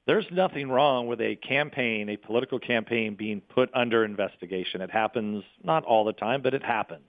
There's 0.07 0.27
nothing 0.33 0.69
wrong 0.69 1.07
with 1.07 1.21
a 1.21 1.37
campaign, 1.37 2.09
a 2.09 2.17
political 2.17 2.59
campaign 2.59 3.15
being 3.15 3.41
put 3.41 3.71
under 3.73 4.05
investigation. 4.05 4.81
It 4.81 4.91
happens 4.91 5.45
not 5.63 5.85
all 5.85 6.05
the 6.05 6.13
time, 6.13 6.43
but 6.43 6.55
it 6.55 6.63
happens, 6.65 7.07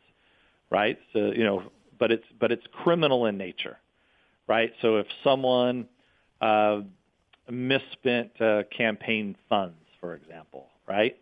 right? 0.69 0.99
So 1.11 1.31
you 1.35 1.43
know, 1.43 1.63
but 1.99 2.11
it's 2.11 2.25
but 2.39 2.51
it's 2.51 2.65
criminal 2.71 3.25
in 3.25 3.37
nature, 3.37 3.77
right? 4.47 4.71
So 4.81 4.97
if 4.97 5.07
someone 5.23 5.87
uh, 6.39 6.81
misspent 7.49 8.39
uh, 8.39 8.63
campaign 8.75 9.35
funds, 9.49 9.77
for 9.99 10.13
example, 10.13 10.67
right? 10.87 11.17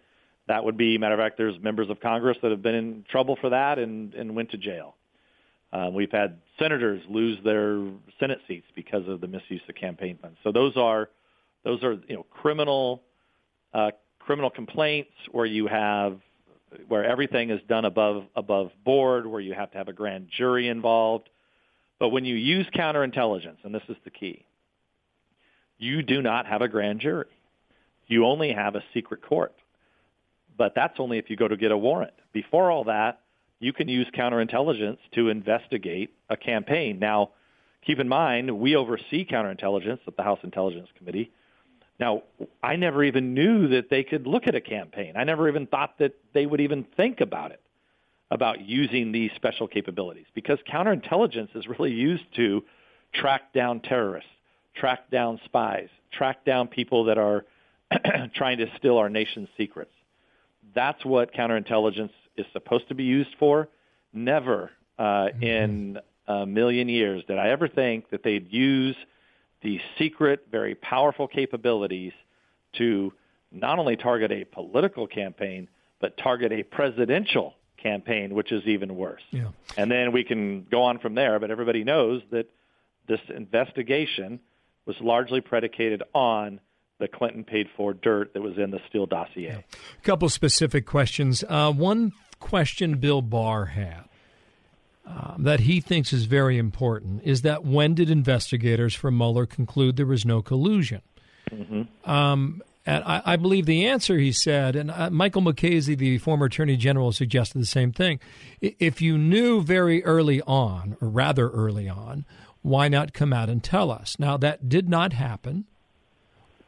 That 0.51 0.65
would 0.65 0.75
be, 0.75 0.97
matter 0.97 1.13
of 1.13 1.19
fact, 1.21 1.37
there's 1.37 1.57
members 1.61 1.89
of 1.89 2.01
Congress 2.01 2.37
that 2.41 2.51
have 2.51 2.61
been 2.61 2.75
in 2.75 3.05
trouble 3.09 3.37
for 3.39 3.51
that 3.51 3.79
and, 3.79 4.13
and 4.13 4.35
went 4.35 4.51
to 4.51 4.57
jail. 4.57 4.95
Um, 5.71 5.93
we've 5.93 6.11
had 6.11 6.39
senators 6.59 7.01
lose 7.07 7.39
their 7.45 7.81
Senate 8.19 8.39
seats 8.49 8.65
because 8.75 9.07
of 9.07 9.21
the 9.21 9.27
misuse 9.27 9.61
of 9.69 9.75
campaign 9.75 10.19
funds. 10.21 10.37
So 10.43 10.51
those 10.51 10.75
are 10.75 11.07
those 11.63 11.81
are 11.85 11.93
you 11.93 12.15
know 12.15 12.25
criminal 12.29 13.01
uh, 13.73 13.91
criminal 14.19 14.49
complaints 14.49 15.11
where 15.31 15.45
you 15.45 15.67
have 15.67 16.19
where 16.89 17.05
everything 17.05 17.49
is 17.49 17.61
done 17.69 17.85
above 17.85 18.25
above 18.35 18.71
board, 18.83 19.25
where 19.25 19.39
you 19.39 19.53
have 19.53 19.71
to 19.71 19.77
have 19.77 19.87
a 19.87 19.93
grand 19.93 20.27
jury 20.37 20.67
involved. 20.67 21.29
But 21.97 22.09
when 22.09 22.25
you 22.25 22.35
use 22.35 22.67
counterintelligence, 22.75 23.63
and 23.63 23.73
this 23.73 23.83
is 23.87 23.95
the 24.03 24.11
key, 24.11 24.43
you 25.77 26.01
do 26.01 26.21
not 26.21 26.45
have 26.45 26.61
a 26.61 26.67
grand 26.67 26.99
jury. 26.99 27.27
You 28.07 28.25
only 28.25 28.51
have 28.51 28.75
a 28.75 28.83
secret 28.93 29.21
court. 29.21 29.53
But 30.57 30.73
that's 30.75 30.99
only 30.99 31.17
if 31.17 31.29
you 31.29 31.35
go 31.35 31.47
to 31.47 31.57
get 31.57 31.71
a 31.71 31.77
warrant. 31.77 32.13
Before 32.33 32.71
all 32.71 32.83
that, 32.85 33.21
you 33.59 33.73
can 33.73 33.87
use 33.87 34.07
counterintelligence 34.15 34.97
to 35.13 35.29
investigate 35.29 36.13
a 36.29 36.35
campaign. 36.35 36.99
Now, 36.99 37.31
keep 37.85 37.99
in 37.99 38.09
mind, 38.09 38.59
we 38.59 38.75
oversee 38.75 39.25
counterintelligence 39.25 39.99
at 40.07 40.17
the 40.17 40.23
House 40.23 40.39
Intelligence 40.43 40.89
Committee. 40.97 41.31
Now, 41.99 42.23
I 42.63 42.75
never 42.75 43.03
even 43.03 43.35
knew 43.35 43.67
that 43.69 43.91
they 43.91 44.03
could 44.03 44.25
look 44.25 44.47
at 44.47 44.55
a 44.55 44.61
campaign. 44.61 45.13
I 45.15 45.23
never 45.23 45.47
even 45.47 45.67
thought 45.67 45.99
that 45.99 46.13
they 46.33 46.47
would 46.47 46.59
even 46.59 46.85
think 46.97 47.21
about 47.21 47.51
it, 47.51 47.61
about 48.31 48.61
using 48.61 49.11
these 49.11 49.29
special 49.35 49.67
capabilities, 49.67 50.25
because 50.33 50.57
counterintelligence 50.67 51.55
is 51.55 51.67
really 51.67 51.91
used 51.91 52.23
to 52.37 52.63
track 53.13 53.53
down 53.53 53.81
terrorists, 53.81 54.31
track 54.75 55.11
down 55.11 55.39
spies, 55.45 55.89
track 56.11 56.43
down 56.43 56.67
people 56.67 57.03
that 57.05 57.19
are 57.19 57.45
trying 58.35 58.57
to 58.57 58.65
steal 58.77 58.97
our 58.97 59.09
nation's 59.09 59.49
secrets. 59.55 59.91
That's 60.73 61.03
what 61.05 61.33
counterintelligence 61.33 62.11
is 62.37 62.45
supposed 62.53 62.87
to 62.89 62.95
be 62.95 63.03
used 63.03 63.35
for. 63.39 63.69
Never 64.13 64.71
uh, 64.97 65.03
mm-hmm. 65.03 65.43
in 65.43 65.99
a 66.27 66.45
million 66.45 66.89
years 66.89 67.23
did 67.27 67.37
I 67.37 67.49
ever 67.49 67.67
think 67.67 68.09
that 68.11 68.23
they'd 68.23 68.51
use 68.51 68.95
these 69.61 69.81
secret, 69.97 70.47
very 70.51 70.75
powerful 70.75 71.27
capabilities 71.27 72.13
to 72.77 73.13
not 73.51 73.79
only 73.79 73.95
target 73.95 74.31
a 74.31 74.45
political 74.45 75.07
campaign, 75.07 75.67
but 75.99 76.17
target 76.17 76.51
a 76.51 76.63
presidential 76.63 77.53
campaign, 77.77 78.33
which 78.33 78.51
is 78.51 78.65
even 78.65 78.95
worse. 78.95 79.21
Yeah. 79.31 79.49
And 79.77 79.91
then 79.91 80.11
we 80.11 80.23
can 80.23 80.63
go 80.63 80.83
on 80.83 80.99
from 80.99 81.15
there, 81.15 81.39
but 81.39 81.51
everybody 81.51 81.83
knows 81.83 82.21
that 82.31 82.47
this 83.07 83.19
investigation 83.35 84.39
was 84.85 84.95
largely 85.01 85.41
predicated 85.41 86.01
on 86.13 86.59
the 87.01 87.07
Clinton 87.07 87.43
paid 87.43 87.67
for 87.75 87.93
dirt 87.93 88.33
that 88.33 88.41
was 88.41 88.57
in 88.57 88.71
the 88.71 88.79
Steele 88.87 89.05
dossier. 89.05 89.65
A 89.73 90.01
couple 90.03 90.29
specific 90.29 90.85
questions. 90.85 91.43
Uh, 91.49 91.73
one 91.73 92.13
question 92.39 92.97
Bill 92.97 93.21
Barr 93.21 93.65
had 93.65 94.05
uh, 95.05 95.35
that 95.39 95.61
he 95.61 95.81
thinks 95.81 96.13
is 96.13 96.25
very 96.25 96.57
important 96.57 97.21
is 97.23 97.41
that 97.41 97.65
when 97.65 97.93
did 97.93 98.09
investigators 98.09 98.93
for 98.93 99.11
Mueller 99.11 99.45
conclude 99.45 99.97
there 99.97 100.05
was 100.05 100.25
no 100.25 100.41
collusion? 100.41 101.01
Mm-hmm. 101.49 102.09
Um, 102.09 102.61
and 102.85 103.03
I, 103.03 103.21
I, 103.25 103.35
believe 103.35 103.65
the 103.65 103.85
answer, 103.87 104.17
he 104.17 104.31
said, 104.31 104.75
and 104.75 104.89
uh, 104.89 105.09
Michael 105.09 105.41
Mukasey, 105.41 105.97
the 105.97 106.17
former 106.17 106.45
attorney 106.45 106.77
general, 106.77 107.11
suggested 107.11 107.61
the 107.61 107.65
same 107.65 107.91
thing. 107.91 108.19
If 108.61 109.01
you 109.01 109.17
knew 109.17 109.61
very 109.61 110.03
early 110.03 110.41
on, 110.43 110.97
or 111.01 111.09
rather 111.09 111.49
early 111.49 111.89
on, 111.89 112.25
why 112.61 112.87
not 112.87 113.13
come 113.13 113.33
out 113.33 113.49
and 113.49 113.63
tell 113.63 113.91
us? 113.91 114.17
Now, 114.17 114.37
that 114.37 114.69
did 114.69 114.89
not 114.89 115.13
happen. 115.13 115.65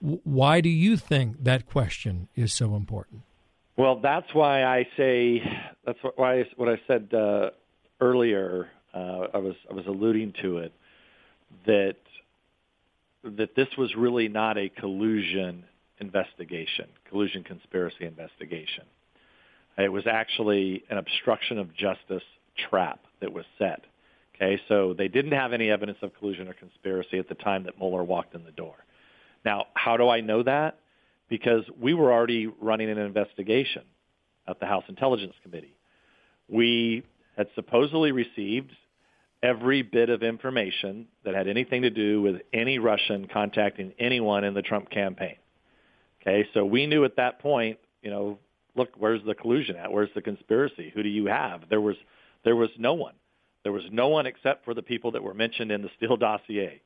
Why 0.03 0.59
do 0.59 0.67
you 0.67 0.97
think 0.97 1.45
that 1.45 1.65
question 1.65 2.27
is 2.35 2.51
so 2.51 2.75
important? 2.75 3.21
Well, 3.77 4.01
that's 4.01 4.33
why 4.33 4.65
I 4.65 4.85
say 4.97 5.41
that's 5.85 5.97
why 6.17 6.45
what 6.57 6.67
I 6.67 6.81
said 6.87 7.13
uh, 7.13 7.51
earlier. 8.01 8.69
Uh, 8.93 9.27
I 9.33 9.37
was 9.37 9.55
I 9.69 9.73
was 9.73 9.87
alluding 9.87 10.33
to 10.41 10.57
it 10.57 10.73
that 11.65 11.95
that 13.23 13.55
this 13.55 13.69
was 13.77 13.95
really 13.95 14.27
not 14.27 14.57
a 14.57 14.67
collusion 14.67 15.63
investigation, 15.99 16.89
collusion 17.09 17.43
conspiracy 17.43 18.05
investigation. 18.05 18.83
It 19.77 19.91
was 19.91 20.05
actually 20.05 20.83
an 20.89 20.97
obstruction 20.97 21.57
of 21.57 21.73
justice 21.73 22.23
trap 22.69 22.99
that 23.21 23.31
was 23.31 23.45
set. 23.57 23.85
Okay, 24.35 24.59
so 24.67 24.93
they 24.93 25.07
didn't 25.07 25.31
have 25.31 25.53
any 25.53 25.69
evidence 25.69 25.99
of 26.01 26.11
collusion 26.19 26.49
or 26.49 26.53
conspiracy 26.53 27.19
at 27.19 27.29
the 27.29 27.35
time 27.35 27.63
that 27.63 27.79
Mueller 27.79 28.03
walked 28.03 28.35
in 28.35 28.43
the 28.43 28.51
door. 28.51 28.75
Now, 29.45 29.65
how 29.73 29.97
do 29.97 30.09
I 30.09 30.21
know 30.21 30.43
that? 30.43 30.79
Because 31.29 31.63
we 31.79 31.93
were 31.93 32.11
already 32.11 32.47
running 32.47 32.89
an 32.89 32.97
investigation 32.97 33.83
at 34.47 34.59
the 34.59 34.65
House 34.65 34.83
Intelligence 34.87 35.33
Committee. 35.41 35.75
We 36.47 37.03
had 37.37 37.47
supposedly 37.55 38.11
received 38.11 38.71
every 39.41 39.81
bit 39.81 40.09
of 40.09 40.23
information 40.23 41.07
that 41.25 41.33
had 41.35 41.47
anything 41.47 41.81
to 41.81 41.89
do 41.89 42.21
with 42.21 42.41
any 42.53 42.79
Russian 42.79 43.27
contacting 43.27 43.93
anyone 43.99 44.43
in 44.43 44.53
the 44.53 44.61
Trump 44.61 44.89
campaign. 44.89 45.35
Okay, 46.21 46.47
so 46.53 46.63
we 46.63 46.85
knew 46.87 47.03
at 47.03 47.17
that 47.17 47.39
point, 47.39 47.79
you 48.01 48.09
know, 48.09 48.39
look, 48.75 48.89
where's 48.97 49.21
the 49.25 49.35
collusion 49.35 49.75
at? 49.75 49.91
Where's 49.91 50.09
the 50.15 50.21
conspiracy? 50.21 50.91
Who 50.95 51.03
do 51.03 51.09
you 51.09 51.25
have? 51.25 51.63
There 51.69 51.81
was 51.81 51.97
there 52.45 52.55
was 52.55 52.69
no 52.77 52.93
one. 52.93 53.15
There 53.63 53.71
was 53.71 53.83
no 53.91 54.09
one 54.09 54.25
except 54.25 54.65
for 54.65 54.73
the 54.73 54.81
people 54.81 55.11
that 55.11 55.23
were 55.23 55.33
mentioned 55.33 55.71
in 55.71 55.81
the 55.81 55.89
Steele 55.97 56.17
dossier. 56.17 56.81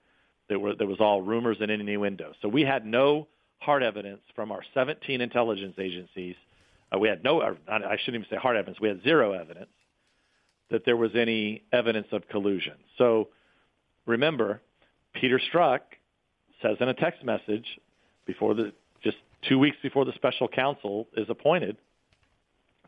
There, 0.50 0.60
were, 0.60 0.74
was 0.80 1.00
all 1.00 1.22
rumors 1.22 1.58
and 1.60 1.70
innuendo. 1.70 2.34
So 2.42 2.48
we 2.48 2.62
had 2.62 2.86
no 2.86 3.28
hard 3.60 3.84
evidence 3.84 4.22
from 4.36 4.52
our 4.52 4.62
17 4.74 5.20
intelligence 5.20 5.76
agencies. 5.78 6.36
Uh, 6.94 7.00
we 7.00 7.10
had 7.10 7.24
no, 7.24 7.42
I 7.42 7.98
shouldn't 8.04 8.24
even 8.24 8.28
say 8.30 8.38
hard 8.38 8.56
evidence. 8.56 8.80
We 8.80 8.88
had 8.88 9.04
zero 9.04 9.34
evidence 9.34 9.70
that 10.70 10.86
there 10.86 10.98
was 10.98 11.12
any 11.16 11.64
evidence 11.72 12.08
of 12.12 12.28
collusion. 12.30 12.76
So 12.98 13.30
remember, 14.06 14.62
Peter 15.14 15.40
Strzok 15.52 15.80
says 16.62 16.78
in 16.80 16.90
a 16.90 16.94
text 16.94 17.24
message 17.24 17.66
before 18.26 18.54
the 18.54 18.74
just 19.04 19.18
two 19.48 19.60
weeks 19.60 19.78
before 19.82 20.06
the 20.06 20.14
special 20.14 20.48
counsel 20.48 21.08
is 21.16 21.30
appointed 21.30 21.78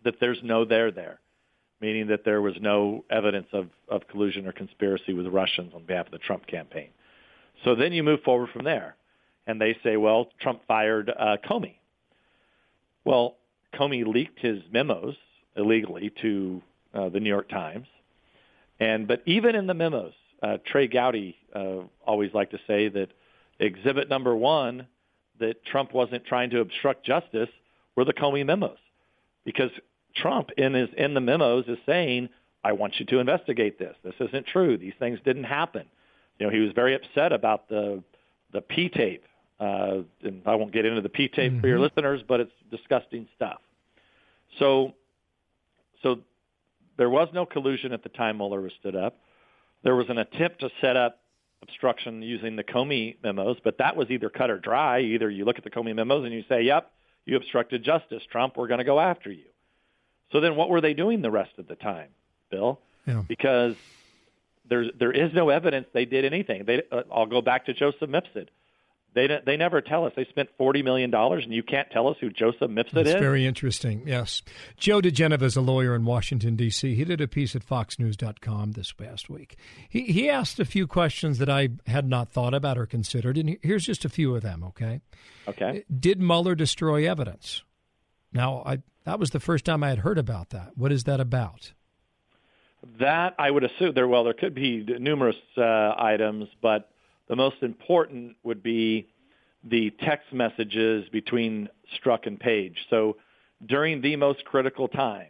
that 0.03 0.15
there's 0.19 0.39
no 0.43 0.65
there 0.65 0.91
there 0.91 1.19
meaning 1.81 2.07
that 2.07 2.25
there 2.25 2.41
was 2.41 2.55
no 2.59 3.05
evidence 3.09 3.47
of, 3.53 3.67
of 3.87 4.07
collusion 4.09 4.45
or 4.45 4.51
conspiracy 4.51 5.13
with 5.13 5.27
Russians 5.27 5.71
on 5.73 5.83
behalf 5.85 6.07
of 6.07 6.11
the 6.11 6.17
Trump 6.17 6.45
campaign. 6.47 6.89
So 7.63 7.75
then 7.75 7.93
you 7.93 8.03
move 8.03 8.21
forward 8.23 8.49
from 8.51 8.63
there, 8.63 8.95
and 9.47 9.59
they 9.59 9.77
say, 9.83 9.97
well, 9.97 10.29
Trump 10.39 10.61
fired 10.67 11.09
uh, 11.09 11.37
Comey. 11.47 11.75
Well, 13.03 13.35
Comey 13.73 14.05
leaked 14.05 14.39
his 14.39 14.59
memos 14.71 15.15
illegally 15.55 16.11
to 16.21 16.61
uh, 16.93 17.09
the 17.09 17.19
New 17.19 17.29
York 17.29 17.49
Times, 17.49 17.87
and 18.79 19.07
but 19.07 19.21
even 19.25 19.55
in 19.55 19.67
the 19.67 19.73
memos, 19.73 20.13
uh, 20.41 20.57
Trey 20.65 20.87
Gowdy 20.87 21.35
uh, 21.53 21.81
always 22.05 22.33
liked 22.33 22.51
to 22.51 22.59
say 22.65 22.87
that 22.89 23.09
exhibit 23.59 24.09
number 24.09 24.35
one 24.35 24.87
that 25.39 25.63
Trump 25.65 25.93
wasn't 25.93 26.25
trying 26.25 26.49
to 26.51 26.59
obstruct 26.61 27.05
justice 27.05 27.49
were 27.95 28.05
the 28.05 28.13
Comey 28.13 28.45
memos, 28.45 28.77
because 29.43 29.71
Trump 30.15 30.49
in 30.57 30.73
his 30.73 30.89
in 30.97 31.13
the 31.13 31.21
memos 31.21 31.65
is 31.67 31.77
saying, 31.85 32.29
"I 32.63 32.71
want 32.71 32.99
you 32.99 33.05
to 33.07 33.19
investigate 33.19 33.77
this. 33.77 33.95
This 34.03 34.15
isn't 34.19 34.47
true. 34.47 34.77
These 34.77 34.93
things 34.97 35.19
didn't 35.25 35.45
happen." 35.45 35.85
You 36.39 36.47
know, 36.47 36.51
he 36.51 36.59
was 36.59 36.71
very 36.73 36.95
upset 36.95 37.33
about 37.33 37.69
the 37.69 38.03
the 38.51 38.61
P 38.61 38.89
tape, 38.89 39.23
uh, 39.59 39.99
and 40.23 40.41
I 40.45 40.55
won't 40.55 40.71
get 40.71 40.85
into 40.85 41.01
the 41.01 41.09
P 41.09 41.27
tape 41.27 41.51
mm-hmm. 41.51 41.61
for 41.61 41.67
your 41.67 41.77
mm-hmm. 41.77 41.95
listeners, 41.95 42.21
but 42.27 42.39
it's 42.39 42.51
disgusting 42.71 43.27
stuff. 43.35 43.59
So, 44.57 44.93
so 46.01 46.19
there 46.97 47.09
was 47.09 47.27
no 47.33 47.45
collusion 47.45 47.91
at 47.91 48.01
the 48.01 48.09
time 48.09 48.37
Mueller 48.37 48.61
was 48.61 48.71
stood 48.79 48.95
up. 48.95 49.17
There 49.83 49.95
was 49.95 50.09
an 50.09 50.17
attempt 50.17 50.61
to 50.61 50.69
set 50.81 50.97
up 50.97 51.19
obstruction 51.61 52.21
using 52.21 52.55
the 52.55 52.63
Comey 52.63 53.17
memos, 53.23 53.57
but 53.63 53.77
that 53.77 53.95
was 53.95 54.09
either 54.09 54.29
cut 54.29 54.49
or 54.49 54.57
dry. 54.57 55.01
Either 55.01 55.29
you 55.29 55.45
look 55.45 55.57
at 55.57 55.63
the 55.63 55.69
Comey 55.69 55.93
memos 55.93 56.25
and 56.25 56.33
you 56.33 56.43
say, 56.49 56.63
"Yep, 56.63 56.91
you 57.25 57.35
obstructed 57.37 57.83
justice, 57.83 58.23
Trump. 58.31 58.57
We're 58.57 58.67
going 58.67 58.79
to 58.79 58.85
go 58.85 58.99
after 58.99 59.31
you." 59.31 59.45
So 60.31 60.39
then, 60.39 60.55
what 60.55 60.69
were 60.69 60.81
they 60.81 60.93
doing 60.93 61.21
the 61.21 61.31
rest 61.31 61.51
of 61.57 61.67
the 61.67 61.75
time, 61.75 62.09
Bill? 62.49 62.79
Yeah. 63.05 63.23
Because 63.27 63.75
there's 64.69 64.91
there 64.97 65.11
is 65.11 65.33
no 65.33 65.49
evidence 65.49 65.87
they 65.93 66.05
did 66.05 66.25
anything. 66.25 66.65
They, 66.65 66.83
uh, 66.91 67.03
I'll 67.11 67.25
go 67.25 67.41
back 67.41 67.65
to 67.65 67.73
Joseph 67.73 68.09
Mifsud. 68.09 68.47
They 69.15 69.27
they 69.43 69.57
never 69.57 69.81
tell 69.81 70.05
us 70.05 70.13
they 70.15 70.25
spent 70.25 70.49
forty 70.57 70.83
million 70.83 71.09
dollars, 71.09 71.43
and 71.43 71.53
you 71.53 71.63
can't 71.63 71.89
tell 71.89 72.07
us 72.07 72.17
who 72.21 72.29
Joseph 72.29 72.69
Mifsud 72.69 72.91
That's 72.91 73.09
is. 73.09 73.15
Very 73.15 73.45
interesting. 73.45 74.03
Yes, 74.05 74.43
Joe 74.77 75.01
diGenova 75.01 75.41
is 75.41 75.55
a 75.55 75.61
lawyer 75.61 75.95
in 75.95 76.05
Washington 76.05 76.55
D.C. 76.55 76.93
He 76.93 77.03
did 77.03 77.19
a 77.19 77.27
piece 77.27 77.55
at 77.55 77.65
FoxNews.com 77.65 78.73
this 78.73 78.91
past 78.91 79.27
week. 79.29 79.57
He 79.89 80.03
he 80.03 80.29
asked 80.29 80.59
a 80.59 80.65
few 80.65 80.85
questions 80.85 81.39
that 81.39 81.49
I 81.49 81.69
had 81.87 82.07
not 82.07 82.31
thought 82.31 82.53
about 82.53 82.77
or 82.77 82.85
considered, 82.85 83.37
and 83.37 83.57
here's 83.63 83.85
just 83.85 84.05
a 84.05 84.09
few 84.09 84.35
of 84.35 84.43
them. 84.43 84.63
Okay. 84.63 85.01
Okay. 85.47 85.83
Did 85.99 86.21
Mueller 86.21 86.53
destroy 86.53 87.09
evidence? 87.09 87.63
Now, 88.31 88.61
I 88.63 88.79
that 89.05 89.19
was 89.19 89.31
the 89.31 89.39
first 89.39 89.65
time 89.65 89.83
I 89.83 89.89
had 89.89 89.99
heard 89.99 90.19
about 90.19 90.51
that. 90.51 90.73
What 90.75 90.91
is 90.91 91.05
that 91.05 91.19
about? 91.19 91.73
That 92.99 93.35
I 93.37 93.51
would 93.51 93.63
assume 93.63 93.93
there. 93.93 94.07
Well, 94.07 94.23
there 94.23 94.33
could 94.33 94.55
be 94.55 94.85
numerous 94.99 95.35
uh, 95.57 95.93
items, 95.97 96.47
but 96.61 96.89
the 97.27 97.35
most 97.35 97.57
important 97.61 98.37
would 98.43 98.63
be 98.63 99.07
the 99.63 99.91
text 100.01 100.31
messages 100.31 101.07
between 101.09 101.67
Strzok 101.97 102.25
and 102.25 102.39
Page. 102.39 102.75
So 102.89 103.17
during 103.65 104.01
the 104.01 104.15
most 104.15 104.45
critical 104.45 104.87
time, 104.87 105.27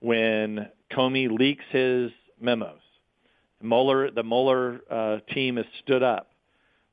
when 0.00 0.68
Comey 0.90 1.30
leaks 1.30 1.64
his 1.70 2.10
memos, 2.40 2.80
Mueller, 3.62 4.10
the 4.10 4.22
Mueller 4.22 4.80
uh, 4.90 5.18
team 5.32 5.56
has 5.56 5.66
stood 5.82 6.02
up. 6.02 6.30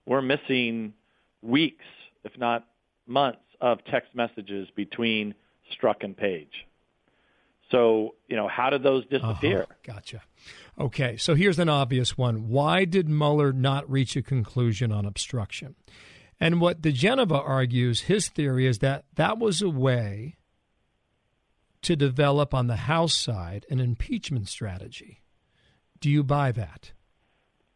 We're 0.06 0.22
missing 0.22 0.94
weeks, 1.42 1.86
if 2.24 2.38
not 2.38 2.66
months, 3.08 3.40
of 3.60 3.84
text 3.86 4.16
messages 4.16 4.68
between 4.76 5.34
Strzok 5.72 6.04
and 6.04 6.16
Page. 6.16 6.68
So, 7.72 8.16
you 8.28 8.36
know, 8.36 8.48
how 8.48 8.70
did 8.70 8.84
those 8.84 9.06
disappear? 9.06 9.64
Uh-huh. 9.64 9.94
Gotcha. 9.94 10.22
Okay, 10.80 11.18
so 11.18 11.36
here's 11.36 11.60
an 11.60 11.70
obvious 11.70 12.18
one. 12.18 12.50
Why 12.50 12.86
did 12.86 13.08
Mueller 13.08 13.54
not 13.54 13.90
reach 13.90 14.16
a 14.16 14.22
conclusion 14.22 14.92
on 14.92 15.06
obstruction? 15.06 15.76
And 16.40 16.60
what 16.60 16.82
diGenova 16.82 17.48
argues, 17.48 18.02
his 18.02 18.28
theory 18.28 18.66
is 18.66 18.80
that 18.80 19.06
that 19.16 19.38
was 19.38 19.62
a 19.62 19.70
way 19.70 20.38
to 21.84 21.96
develop 21.96 22.54
on 22.54 22.68
the 22.68 22.76
House 22.76 23.16
side 23.16 23.66
an 23.70 23.80
impeachment 23.80 24.48
strategy. 24.48 25.22
Do 26.00 26.10
you 26.10 26.24
buy 26.24 26.52
that? 26.52 26.92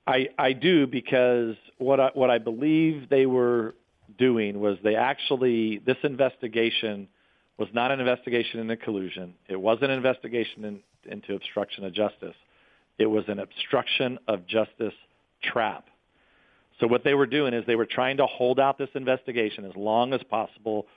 I, 0.08 0.30
I 0.38 0.54
do 0.54 0.88
because 0.88 1.56
what 1.78 2.00
I, 2.00 2.10
what 2.14 2.30
I 2.30 2.38
believe 2.38 3.10
they 3.10 3.26
were 3.26 3.76
doing 4.18 4.60
was 4.60 4.78
they 4.84 4.96
actually 4.96 5.80
this 5.80 5.98
investigation 6.04 7.08
was 7.58 7.70
not 7.74 7.92
an 7.92 8.00
investigation 8.00 8.60
into 8.60 8.76
collusion. 8.78 9.34
It 9.48 9.60
wasn't 9.60 9.92
an 9.92 9.98
investigation 9.98 10.66
in, 10.66 10.80
into 11.06 11.36
obstruction 11.36 11.86
of 11.86 11.94
justice. 11.94 12.36
It 12.98 13.06
was 13.06 13.26
an 13.28 13.40
obstruction 13.40 14.20
of 14.28 14.46
justice 14.48 14.94
trap. 15.42 15.88
So 16.80 16.88
what 16.88 17.04
they 17.04 17.14
were 17.14 17.26
doing 17.26 17.54
is 17.54 17.64
they 17.66 17.76
were 17.76 17.86
trying 17.86 18.18
to 18.18 18.26
hold 18.26 18.60
out 18.60 18.78
this 18.78 18.90
investigation 18.96 19.66
as 19.66 19.76
long 19.76 20.14
as 20.14 20.22
possible, 20.24 20.88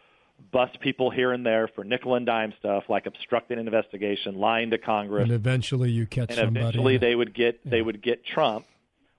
bust 0.52 0.80
people 0.80 1.10
here 1.10 1.32
and 1.32 1.46
there 1.46 1.68
for 1.68 1.84
nickel 1.84 2.14
and 2.14 2.26
dime 2.26 2.52
stuff 2.58 2.84
like 2.88 3.06
obstructing 3.06 3.58
an 3.58 3.66
investigation, 3.66 4.36
lying 4.36 4.70
to 4.70 4.78
Congress, 4.78 5.24
and 5.24 5.32
eventually 5.32 5.90
you 5.90 6.06
catch 6.06 6.30
and 6.30 6.38
somebody. 6.38 6.60
eventually 6.60 6.98
they 6.98 7.14
would 7.14 7.34
get 7.34 7.60
yeah. 7.64 7.70
they 7.70 7.82
would 7.82 8.02
get 8.02 8.24
Trump. 8.24 8.66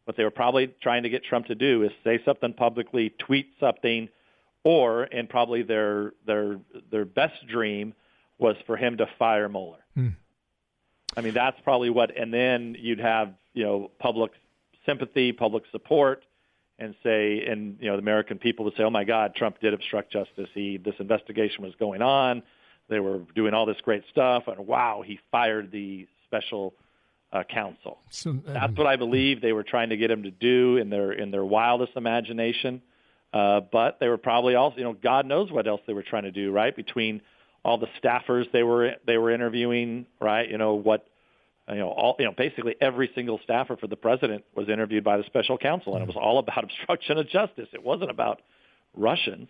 What 0.04 0.18
they 0.18 0.24
were 0.24 0.32
probably 0.32 0.74
trying 0.82 1.04
to 1.04 1.10
get 1.10 1.24
Trump 1.24 1.46
to 1.48 1.56
do 1.56 1.84
is 1.84 1.92
say 2.04 2.20
something 2.26 2.54
publicly, 2.54 3.14
tweet 3.20 3.52
something, 3.60 4.10
or 4.64 5.04
and 5.04 5.30
probably 5.30 5.64
their 5.64 6.14
their 6.26 6.60
their 6.92 7.06
best 7.06 7.46
dream 7.48 7.94
was 8.38 8.56
for 8.66 8.78
him 8.78 8.98
to 8.98 9.08
fire 9.18 9.50
Mueller. 9.50 9.84
Hmm. 9.96 10.10
I 11.18 11.22
mean, 11.22 11.34
that's 11.34 11.60
probably 11.62 11.90
what, 11.90 12.16
and 12.16 12.34
then 12.34 12.76
you'd 12.80 13.00
have 13.00 13.34
you 13.54 13.64
know 13.64 13.92
public 14.00 14.32
sympathy, 14.86 15.32
public 15.32 15.64
support, 15.72 16.24
and 16.78 16.96
say, 17.04 17.46
and 17.46 17.78
you 17.80 17.88
know 17.88 17.96
the 17.96 18.02
American 18.02 18.38
people 18.38 18.66
would 18.66 18.76
say, 18.76 18.84
"Oh 18.84 18.90
my 18.90 19.04
God, 19.04 19.36
Trump 19.36 19.60
did 19.60 19.74
obstruct 19.74 20.12
justice. 20.12 20.50
He 20.54 20.78
this 20.78 20.96
investigation 21.00 21.64
was 21.64 21.74
going 21.76 22.02
on. 22.02 22.44
They 22.90 23.00
were 23.00 23.20
doing 23.36 23.54
all 23.54 23.66
this 23.66 23.80
great 23.82 24.04
stuff, 24.10 24.44
and 24.48 24.66
wow, 24.66 25.04
he 25.06 25.20
fired 25.32 25.72
the 25.72 26.08
special." 26.26 26.74
Uh, 27.32 27.44
counsel. 27.44 28.00
So, 28.10 28.32
um, 28.32 28.44
That's 28.44 28.76
what 28.76 28.88
I 28.88 28.96
believe 28.96 29.40
they 29.40 29.54
were 29.54 29.62
trying 29.62 29.90
to 29.90 29.98
get 29.98 30.10
him 30.10 30.24
to 30.24 30.32
do 30.32 30.78
in 30.78 30.90
their 30.90 31.12
in 31.12 31.30
their 31.30 31.46
wildest 31.46 31.92
imagination. 31.96 32.82
Uh, 33.34 33.62
but 33.72 34.00
they 34.00 34.08
were 34.08 34.18
probably 34.18 34.56
also, 34.56 34.78
you 34.78 34.84
know, 34.84 34.94
God 34.94 35.26
knows 35.26 35.52
what 35.52 35.68
else 35.68 35.82
they 35.86 35.94
were 35.94 36.04
trying 36.04 36.24
to 36.24 36.32
do, 36.32 36.52
right? 36.52 36.76
Between 36.76 37.22
all 37.64 37.78
the 37.78 37.88
staffers 38.02 38.52
they 38.52 38.64
were 38.64 38.94
they 39.06 39.18
were 39.18 39.32
interviewing, 39.32 40.06
right? 40.20 40.50
You 40.50 40.58
know 40.58 40.76
what, 40.76 41.06
you 41.68 41.76
know, 41.76 41.90
all 41.90 42.16
you 42.18 42.26
know, 42.26 42.32
basically 42.36 42.76
every 42.82 43.12
single 43.14 43.40
staffer 43.44 43.76
for 43.78 43.88
the 43.88 43.96
president 43.96 44.46
was 44.56 44.70
interviewed 44.70 45.04
by 45.04 45.18
the 45.18 45.24
special 45.26 45.58
counsel, 45.58 45.96
and 45.96 46.04
it 46.04 46.08
was 46.08 46.16
all 46.16 46.40
about 46.40 46.64
obstruction 46.64 47.18
of 47.18 47.30
justice. 47.30 47.68
It 47.74 47.84
wasn't 47.84 48.10
about 48.10 48.42
Russians. 48.96 49.48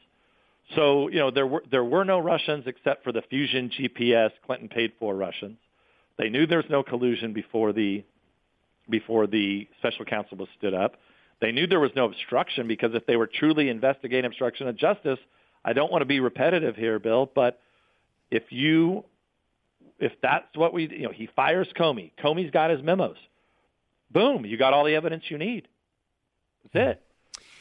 So 0.76 1.08
you 1.08 1.20
know, 1.20 1.32
there 1.32 1.48
were 1.48 1.64
there 1.72 1.84
were 1.84 2.04
no 2.04 2.20
Russians 2.20 2.66
except 2.68 3.04
for 3.04 3.12
the 3.12 3.22
Fusion 3.30 3.70
GPS 3.70 4.32
Clinton 4.46 4.68
paid 4.68 4.94
for 5.00 5.16
Russians. 5.16 5.58
They 6.18 6.30
knew 6.30 6.46
there 6.46 6.58
was 6.58 6.70
no 6.70 6.84
collusion 6.84 7.32
before 7.32 7.72
the 7.72 8.04
before 8.90 9.28
the 9.28 9.68
special 9.78 10.06
counsel 10.06 10.38
was 10.38 10.50
stood 10.58 10.74
up. 10.74 10.96
They 11.42 11.52
knew 11.52 11.68
there 11.68 11.80
was 11.80 11.92
no 11.96 12.06
obstruction 12.06 12.68
because 12.68 12.94
if 12.94 13.06
they 13.06 13.16
were 13.16 13.28
truly 13.28 13.70
investigating 13.70 14.26
obstruction 14.26 14.68
of 14.68 14.76
justice, 14.76 15.20
I 15.64 15.74
don't 15.74 15.92
want 15.92 16.02
to 16.02 16.06
be 16.06 16.20
repetitive 16.20 16.76
here, 16.76 17.00
Bill, 17.00 17.30
but 17.34 17.60
if 18.30 18.44
you 18.52 19.06
if 20.00 20.14
that's 20.22 20.56
what 20.56 20.74
we 20.74 20.90
you 20.90 21.04
know, 21.04 21.12
he 21.12 21.30
fires 21.36 21.68
Comey. 21.78 22.12
Comey's 22.22 22.52
got 22.52 22.72
his 22.72 22.82
memos. 22.82 23.18
Boom, 24.12 24.46
you 24.46 24.58
got 24.58 24.74
all 24.74 24.86
the 24.86 24.96
evidence 24.96 25.24
you 25.30 25.38
need. 25.38 25.68
That's 26.64 26.84
mm-hmm. 26.84 26.92
it. 26.92 27.04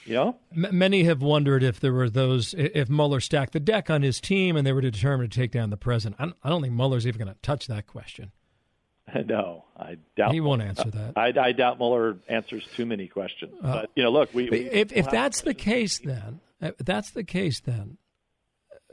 You 0.04 0.14
know? 0.14 0.36
many 0.54 1.04
have 1.04 1.20
wondered 1.20 1.62
if 1.62 1.80
there 1.80 1.92
were 1.92 2.08
those, 2.08 2.54
if 2.56 2.88
Mueller 2.88 3.20
stacked 3.20 3.52
the 3.52 3.60
deck 3.60 3.90
on 3.90 4.00
his 4.00 4.22
team 4.22 4.56
and 4.56 4.66
they 4.66 4.72
were 4.72 4.80
determined 4.80 5.30
to 5.30 5.38
take 5.38 5.52
down 5.52 5.68
the 5.68 5.76
president. 5.76 6.34
I 6.42 6.48
don't 6.48 6.62
think 6.62 6.72
Mueller's 6.72 7.06
even 7.06 7.18
going 7.18 7.34
to 7.34 7.40
touch 7.42 7.66
that 7.66 7.86
question. 7.86 8.32
No, 9.26 9.64
I 9.76 9.96
doubt 10.16 10.32
he 10.32 10.40
won't 10.40 10.62
answer 10.62 10.90
that. 10.90 11.12
I, 11.16 11.32
I 11.40 11.52
doubt 11.52 11.78
Mueller 11.78 12.18
answers 12.28 12.66
too 12.74 12.86
many 12.86 13.06
questions. 13.06 13.52
Uh, 13.62 13.72
but 13.72 13.90
you 13.94 14.02
know, 14.02 14.10
look, 14.10 14.34
we, 14.34 14.48
we 14.48 14.58
if 14.70 14.92
if 14.92 15.10
that's 15.10 15.42
the 15.42 15.54
case, 15.54 15.98
then 15.98 16.40
if 16.60 16.76
that's 16.78 17.10
the 17.10 17.24
case, 17.24 17.60
then 17.60 17.98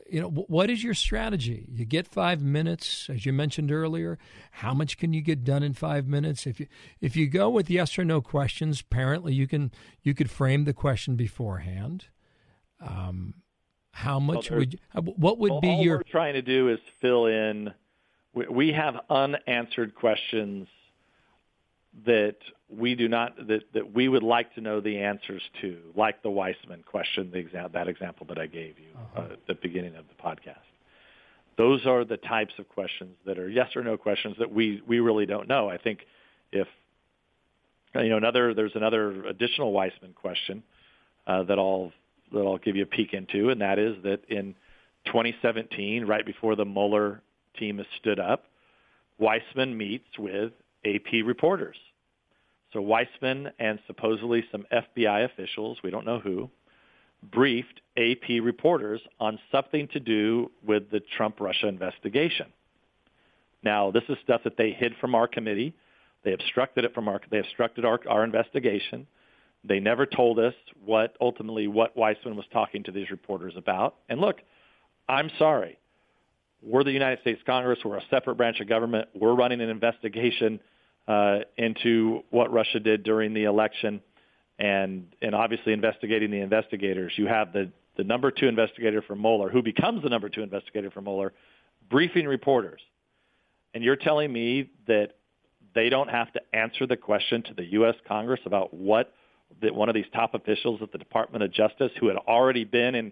you 0.10 0.21
know 0.21 0.30
what 0.30 0.69
is 0.69 0.84
your 0.84 0.93
strategy? 0.93 1.65
You 1.71 1.86
get 1.86 2.08
five 2.08 2.41
minutes, 2.41 3.10
as 3.10 3.25
you 3.25 3.34
mentioned 3.34 3.71
earlier. 3.71 4.17
How 4.51 4.73
much 4.73 4.97
can 4.97 5.13
you 5.13 5.21
get 5.21 5.43
done 5.43 5.63
in 5.63 5.73
five 5.73 6.08
minutes? 6.08 6.45
If 6.45 6.60
you 6.60 6.67
if 7.01 7.15
you 7.15 7.28
go 7.28 7.49
with 7.49 7.69
yes 7.69 7.97
or 7.97 8.06
no 8.06 8.21
questions, 8.21 8.82
apparently 8.82 9.34
you 9.34 9.47
can 9.47 9.71
you 10.04 10.13
could 10.13 10.30
frame 10.30 10.65
the 10.65 10.73
question 10.73 11.15
beforehand. 11.15 12.06
Um, 12.80 13.36
how 13.91 14.19
much 14.19 14.51
well, 14.51 14.60
would 14.60 14.73
you, 14.73 14.80
what 15.01 15.39
would 15.39 15.51
well, 15.51 15.62
be 15.62 15.69
all 15.69 15.84
your 15.84 15.97
we're 15.97 16.04
trying 16.04 16.34
to 16.34 16.41
do 16.41 16.69
is 16.69 16.80
fill 16.99 17.25
in 17.28 17.73
we 18.36 18.74
have 18.74 18.95
unanswered 19.10 19.95
questions 19.95 20.67
that 22.06 22.36
we 22.69 22.95
do 22.95 23.08
not 23.08 23.36
that, 23.48 23.62
that 23.74 23.93
we 23.93 24.10
would 24.10 24.24
like 24.24 24.54
to 24.56 24.62
know 24.62 24.82
the 24.82 25.00
answers 25.00 25.41
to, 25.62 25.78
like 25.95 26.21
the 26.24 26.30
Weissmann 26.30 26.84
question, 26.86 27.32
the 27.32 27.38
example, 27.38 27.71
that 27.74 27.88
example 27.88 28.26
that 28.28 28.38
I 28.38 28.48
gave 28.48 28.78
you 28.80 28.89
uh-huh. 28.95 29.21
uh, 29.21 29.34
at 29.34 29.48
the 29.48 29.56
beginning 29.56 29.95
of 29.95 30.06
the 30.08 30.21
podcast. 30.21 30.58
Those 31.58 31.86
are 31.86 32.04
the 32.04 32.17
types 32.17 32.54
of 32.60 32.67
questions 32.67 33.15
that 33.26 33.39
are 33.39 33.50
yes 33.50 33.69
or 33.76 33.84
no 33.84 33.95
questions 33.95 34.36
that 34.39 34.52
we 34.52 34.82
we 34.86 35.00
really 35.00 35.26
don't 35.26 35.48
know. 35.48 35.69
I 35.69 35.78
think 35.78 36.00
if 36.52 36.67
you 37.93 38.10
know 38.10 38.17
another 38.17 38.54
there's 38.54 38.76
another 38.76 39.24
additional 39.26 39.71
Weissmann 39.71 40.13
question 40.15 40.63
uh, 41.28 41.43
that 41.43 41.58
I'll 41.58 41.93
that 42.34 42.39
I'll 42.39 42.58
give 42.58 42.76
you 42.76 42.84
a 42.84 42.88
peek 42.88 43.13
into, 43.13 43.52
and 43.52 43.62
that 43.62 43.80
is 43.80 43.95
that 44.04 44.26
in 44.28 44.56
2017, 45.06 46.06
right 46.06 46.26
before 46.26 46.56
the 46.56 46.65
Mueller 46.65 47.21
team 47.58 47.78
has 47.78 47.88
stood 48.00 48.20
up. 48.20 48.46
Weissmann 49.20 49.76
meets 49.76 50.18
with 50.18 50.52
AP 50.86 51.26
reporters. 51.26 51.78
So 52.74 52.82
Weissmann 52.82 53.52
and 53.60 53.80
supposedly 53.88 54.44
some 54.52 54.65
FBI 54.72 55.26
officials, 55.26 55.78
we 55.84 55.91
don't 55.91 56.06
know 56.06 56.20
who, 56.20 56.50
briefed 57.32 57.82
AP 57.98 58.44
reporters 58.44 59.02
on 59.20 59.39
something 59.52 59.88
to 59.89 60.00
do 60.00 60.52
with 60.65 60.91
the 60.91 61.00
Trump 61.00 61.39
Russia 61.39 61.68
investigation. 61.68 62.48
Now, 63.63 63.91
this 63.91 64.04
is 64.10 64.18
stuff 64.24 64.41
that 64.44 64.58
they 64.58 64.72
hid 64.72 64.94
from 65.00 65.15
our 65.15 65.28
committee. 65.28 65.74
They 66.24 66.34
obstructed 66.34 66.86
it 66.86 66.94
from 66.94 67.08
our 67.08 67.22
they 67.32 67.39
obstructed 67.39 67.86
our, 67.86 68.00
our 68.08 68.24
investigation. 68.24 69.08
They 69.63 69.80
never 69.80 70.06
told 70.06 70.38
us 70.38 70.54
what 70.84 71.15
ultimately 71.20 71.68
what 71.68 71.96
Weissmann 71.96 72.36
was 72.36 72.46
talking 72.54 72.84
to 72.84 72.91
these 72.91 73.10
reporters 73.10 73.54
about. 73.58 73.96
And 74.10 74.22
look, 74.22 74.41
I'm 75.10 75.32
sorry. 75.39 75.80
We're 76.62 76.84
the 76.84 76.91
United 76.91 77.20
States 77.22 77.41
Congress. 77.46 77.80
We're 77.84 77.98
a 77.98 78.06
separate 78.10 78.36
branch 78.36 78.60
of 78.60 78.68
government. 78.68 79.10
We're 79.13 79.36
running 79.36 79.62
an 79.62 79.70
investigation 79.70 80.60
uh, 81.08 81.39
into 81.58 82.24
what 82.32 82.52
Russia 82.52 82.80
did 82.80 83.04
during 83.04 83.34
the 83.34 83.44
election, 83.44 84.02
and 84.58 85.08
and 85.22 85.36
obviously 85.36 85.74
investigating 85.74 86.32
the 86.32 86.39
investigators. 86.39 87.13
You 87.15 87.28
have 87.28 87.54
the 87.54 87.72
the 87.98 88.04
number 88.04 88.32
two 88.32 88.48
investigator 88.48 89.02
for 89.02 89.15
Mueller, 89.15 89.50
who 89.50 89.62
becomes 89.62 90.04
the 90.04 90.10
number 90.10 90.30
two 90.30 90.41
investigator 90.41 90.91
for 90.91 91.02
Mueller, 91.02 91.34
briefing 91.89 92.26
reporters, 92.26 92.82
and 93.74 93.84
you're 93.84 93.96
telling 93.96 94.32
me 94.34 94.70
that 94.88 95.12
they 95.76 95.89
don't 95.89 96.10
have 96.10 96.32
to 96.34 96.41
answer 96.54 96.88
the 96.88 96.98
question 96.98 97.44
to 97.44 97.54
the 97.54 97.65
U.S. 97.74 97.96
Congress 98.08 98.39
about 98.46 98.74
what 98.74 99.13
that 99.62 99.76
one 99.76 99.89
of 99.89 99.96
these 99.96 100.06
top 100.13 100.34
officials 100.34 100.82
at 100.82 100.91
the 100.91 100.98
Department 100.98 101.44
of 101.44 101.52
Justice, 101.52 101.91
who 102.00 102.08
had 102.08 102.18
already 102.18 102.63
been 102.63 102.96
in 102.96 103.12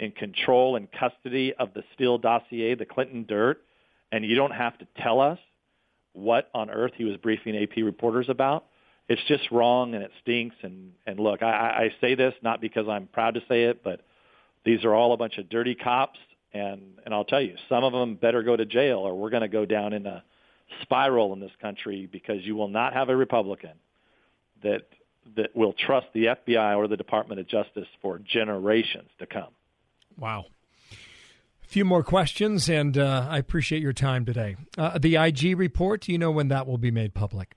in 0.00 0.10
control 0.12 0.76
and 0.76 0.88
custody 0.90 1.52
of 1.58 1.74
the 1.74 1.84
Steele 1.94 2.16
dossier, 2.16 2.74
the 2.74 2.86
Clinton 2.86 3.26
dirt, 3.28 3.62
and 4.10 4.24
you 4.24 4.34
don't 4.34 4.50
have 4.50 4.76
to 4.78 4.86
tell 4.98 5.20
us 5.20 5.38
what 6.14 6.48
on 6.54 6.70
earth 6.70 6.92
he 6.96 7.04
was 7.04 7.16
briefing 7.18 7.54
AP 7.54 7.76
reporters 7.84 8.26
about. 8.28 8.64
It's 9.08 9.20
just 9.28 9.50
wrong 9.50 9.94
and 9.94 10.02
it 10.02 10.10
stinks. 10.22 10.56
And, 10.62 10.92
and 11.06 11.20
look, 11.20 11.42
I, 11.42 11.46
I 11.46 11.94
say 12.00 12.14
this 12.14 12.32
not 12.42 12.62
because 12.62 12.88
I'm 12.88 13.08
proud 13.08 13.34
to 13.34 13.40
say 13.46 13.64
it, 13.64 13.84
but 13.84 14.00
these 14.64 14.84
are 14.84 14.94
all 14.94 15.12
a 15.12 15.18
bunch 15.18 15.36
of 15.36 15.50
dirty 15.50 15.74
cops. 15.74 16.18
And, 16.52 16.80
and 17.04 17.14
I'll 17.14 17.24
tell 17.24 17.42
you, 17.42 17.56
some 17.68 17.84
of 17.84 17.92
them 17.92 18.14
better 18.14 18.42
go 18.42 18.56
to 18.56 18.64
jail 18.64 18.98
or 18.98 19.14
we're 19.14 19.30
going 19.30 19.42
to 19.42 19.48
go 19.48 19.66
down 19.66 19.92
in 19.92 20.06
a 20.06 20.24
spiral 20.82 21.32
in 21.34 21.40
this 21.40 21.52
country 21.60 22.08
because 22.10 22.38
you 22.42 22.56
will 22.56 22.68
not 22.68 22.94
have 22.94 23.10
a 23.10 23.16
Republican 23.16 23.74
that, 24.62 24.82
that 25.36 25.54
will 25.54 25.74
trust 25.74 26.06
the 26.14 26.24
FBI 26.24 26.76
or 26.76 26.88
the 26.88 26.96
Department 26.96 27.38
of 27.38 27.46
Justice 27.46 27.86
for 28.00 28.18
generations 28.18 29.10
to 29.18 29.26
come. 29.26 29.50
Wow 30.20 30.46
A 31.64 31.66
few 31.66 31.84
more 31.84 32.02
questions, 32.02 32.68
and 32.68 32.96
uh, 32.96 33.26
I 33.28 33.38
appreciate 33.38 33.80
your 33.80 33.94
time 33.94 34.26
today. 34.26 34.56
Uh, 34.76 34.98
the 34.98 35.16
IG 35.16 35.58
report, 35.58 36.02
do 36.02 36.12
you 36.12 36.18
know 36.18 36.30
when 36.30 36.48
that 36.48 36.66
will 36.66 36.78
be 36.78 36.90
made 36.90 37.14
public? 37.14 37.56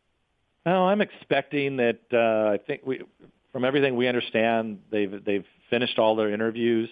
Well, 0.65 0.83
I'm 0.83 1.01
expecting 1.01 1.77
that. 1.77 1.99
Uh, 2.11 2.53
I 2.53 2.57
think 2.57 2.81
we, 2.85 3.01
from 3.51 3.65
everything 3.65 3.97
we 3.97 4.07
understand, 4.07 4.79
they've 4.89 5.23
they've 5.23 5.45
finished 5.69 5.99
all 5.99 6.15
their 6.15 6.33
interviews. 6.33 6.89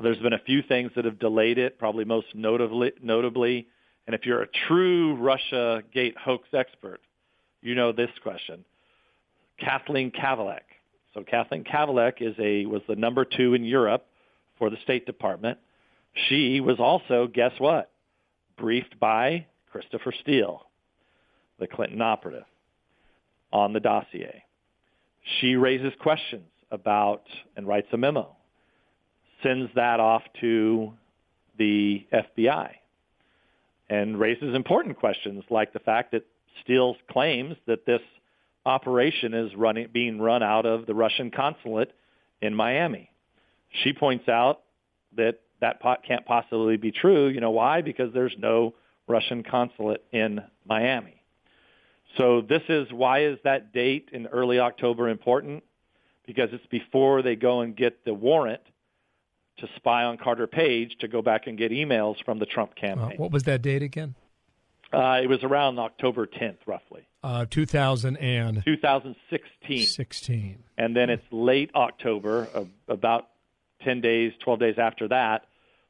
There's 0.00 0.18
been 0.18 0.32
a 0.32 0.38
few 0.38 0.62
things 0.62 0.92
that 0.94 1.04
have 1.04 1.18
delayed 1.18 1.58
it, 1.58 1.78
probably 1.78 2.04
most 2.04 2.28
notably, 2.34 2.92
notably. 3.02 3.66
And 4.06 4.14
if 4.14 4.24
you're 4.24 4.42
a 4.42 4.48
true 4.68 5.16
Russia 5.16 5.82
Gate 5.92 6.16
hoax 6.16 6.48
expert, 6.54 7.00
you 7.60 7.74
know 7.74 7.92
this 7.92 8.10
question. 8.22 8.64
Kathleen 9.58 10.10
Kavalec. 10.10 10.60
So 11.14 11.24
Kathleen 11.24 11.64
Kavalec 11.64 12.22
is 12.22 12.34
a 12.38 12.64
was 12.66 12.82
the 12.88 12.96
number 12.96 13.24
two 13.24 13.54
in 13.54 13.64
Europe 13.64 14.06
for 14.60 14.70
the 14.70 14.76
State 14.84 15.06
Department. 15.06 15.58
She 16.28 16.60
was 16.60 16.78
also, 16.78 17.26
guess 17.26 17.52
what, 17.58 17.90
briefed 18.56 19.00
by 19.00 19.46
Christopher 19.72 20.12
Steele, 20.20 20.66
the 21.58 21.66
Clinton 21.66 22.00
operative, 22.00 22.44
on 23.52 23.72
the 23.72 23.80
dossier. 23.80 24.44
She 25.40 25.56
raises 25.56 25.92
questions 26.00 26.46
about 26.70 27.22
and 27.56 27.66
writes 27.66 27.88
a 27.92 27.96
memo, 27.96 28.36
sends 29.42 29.70
that 29.74 29.98
off 29.98 30.22
to 30.40 30.92
the 31.58 32.06
FBI, 32.12 32.70
and 33.88 34.20
raises 34.20 34.54
important 34.54 34.98
questions 34.98 35.42
like 35.50 35.72
the 35.72 35.80
fact 35.80 36.12
that 36.12 36.24
Steele 36.62 36.96
claims 37.10 37.56
that 37.66 37.86
this 37.86 38.02
operation 38.66 39.32
is 39.32 39.54
running, 39.56 39.88
being 39.92 40.20
run 40.20 40.42
out 40.42 40.66
of 40.66 40.86
the 40.86 40.94
Russian 40.94 41.30
consulate 41.30 41.92
in 42.42 42.54
Miami. 42.54 43.09
She 43.70 43.92
points 43.92 44.28
out 44.28 44.60
that 45.16 45.40
that 45.60 45.80
pot 45.80 46.02
can't 46.06 46.24
possibly 46.24 46.76
be 46.76 46.90
true. 46.90 47.28
You 47.28 47.40
know 47.40 47.50
why? 47.50 47.82
Because 47.82 48.12
there's 48.12 48.34
no 48.38 48.74
Russian 49.06 49.42
consulate 49.42 50.04
in 50.12 50.40
Miami. 50.64 51.22
So 52.16 52.40
this 52.40 52.62
is 52.68 52.88
why 52.92 53.24
is 53.24 53.38
that 53.44 53.72
date 53.72 54.10
in 54.12 54.26
early 54.26 54.58
October 54.58 55.08
important? 55.08 55.62
Because 56.26 56.50
it's 56.52 56.66
before 56.66 57.22
they 57.22 57.36
go 57.36 57.60
and 57.60 57.76
get 57.76 58.04
the 58.04 58.14
warrant 58.14 58.62
to 59.58 59.68
spy 59.76 60.04
on 60.04 60.16
Carter 60.16 60.46
Page 60.46 60.96
to 61.00 61.08
go 61.08 61.22
back 61.22 61.46
and 61.46 61.56
get 61.56 61.70
emails 61.70 62.16
from 62.24 62.38
the 62.38 62.46
Trump 62.46 62.72
uh, 62.76 62.80
campaign. 62.80 63.12
Uh, 63.12 63.22
what 63.22 63.30
was 63.30 63.44
that 63.44 63.62
date 63.62 63.82
again? 63.82 64.14
Uh, 64.92 65.20
it 65.22 65.28
was 65.28 65.44
around 65.44 65.78
October 65.78 66.26
10th, 66.26 66.56
roughly. 66.66 67.06
Uh, 67.22 67.46
2000 67.48 68.16
and 68.16 68.64
2016. 68.64 69.86
16. 69.86 70.64
And 70.78 70.96
then 70.96 71.10
it's 71.10 71.22
late 71.30 71.70
October, 71.74 72.48
about 72.88 73.28
10 73.84 74.00
days, 74.00 74.32
12 74.44 74.60
days 74.60 74.74
after 74.78 75.08
that, 75.08 75.46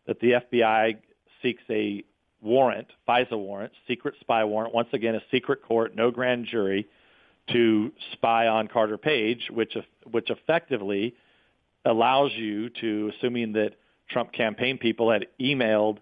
that 0.07 0.21
the 0.21 0.33
FBI 0.33 0.97
seeks 1.43 1.63
a 1.71 2.05
warrant, 2.41 2.89
FISA 3.09 3.39
warrant, 3.39 3.73
secret 3.87 4.15
spy 4.21 4.45
warrant, 4.45 4.75
once 4.75 4.89
again 4.93 5.15
a 5.15 5.23
secret 5.31 5.63
court, 5.63 5.95
no 5.95 6.11
grand 6.11 6.47
jury, 6.47 6.89
to 7.53 7.93
spy 8.13 8.47
on 8.47 8.69
Carter 8.69 8.99
Page, 8.99 9.51
which 9.51 9.77
which 10.11 10.31
effectively 10.31 11.15
allows 11.85 12.33
you 12.35 12.69
to, 12.69 13.11
assuming 13.17 13.55
that 13.55 13.73
Trump 14.09 14.33
campaign 14.33 14.79
people 14.79 15.11
had 15.11 15.27
emailed 15.41 15.99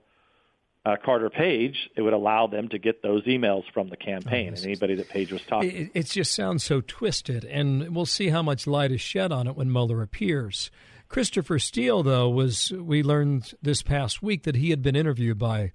uh, 0.84 0.96
Carter 1.04 1.30
Page, 1.30 1.90
it 1.96 2.02
would 2.02 2.12
allow 2.12 2.46
them 2.46 2.68
to 2.68 2.78
get 2.78 3.02
those 3.02 3.24
emails 3.24 3.64
from 3.72 3.88
the 3.88 3.96
campaign 3.96 4.50
oh, 4.50 4.56
and 4.56 4.64
anybody 4.64 4.94
that 4.94 5.08
Page 5.08 5.32
was 5.32 5.42
talking. 5.42 5.70
It, 5.70 5.90
it 5.94 6.06
just 6.06 6.34
sounds 6.34 6.64
so 6.64 6.80
twisted, 6.80 7.44
and 7.44 7.94
we'll 7.94 8.06
see 8.06 8.28
how 8.28 8.42
much 8.42 8.66
light 8.66 8.92
is 8.92 9.00
shed 9.00 9.32
on 9.32 9.46
it 9.46 9.56
when 9.56 9.70
Mueller 9.70 10.02
appears. 10.02 10.70
Christopher 11.08 11.58
Steele, 11.58 12.02
though, 12.02 12.28
was 12.28 12.70
we 12.72 13.02
learned 13.02 13.54
this 13.62 13.82
past 13.82 14.22
week 14.22 14.42
that 14.44 14.56
he 14.56 14.70
had 14.70 14.82
been 14.82 14.96
interviewed 14.96 15.38
by 15.38 15.72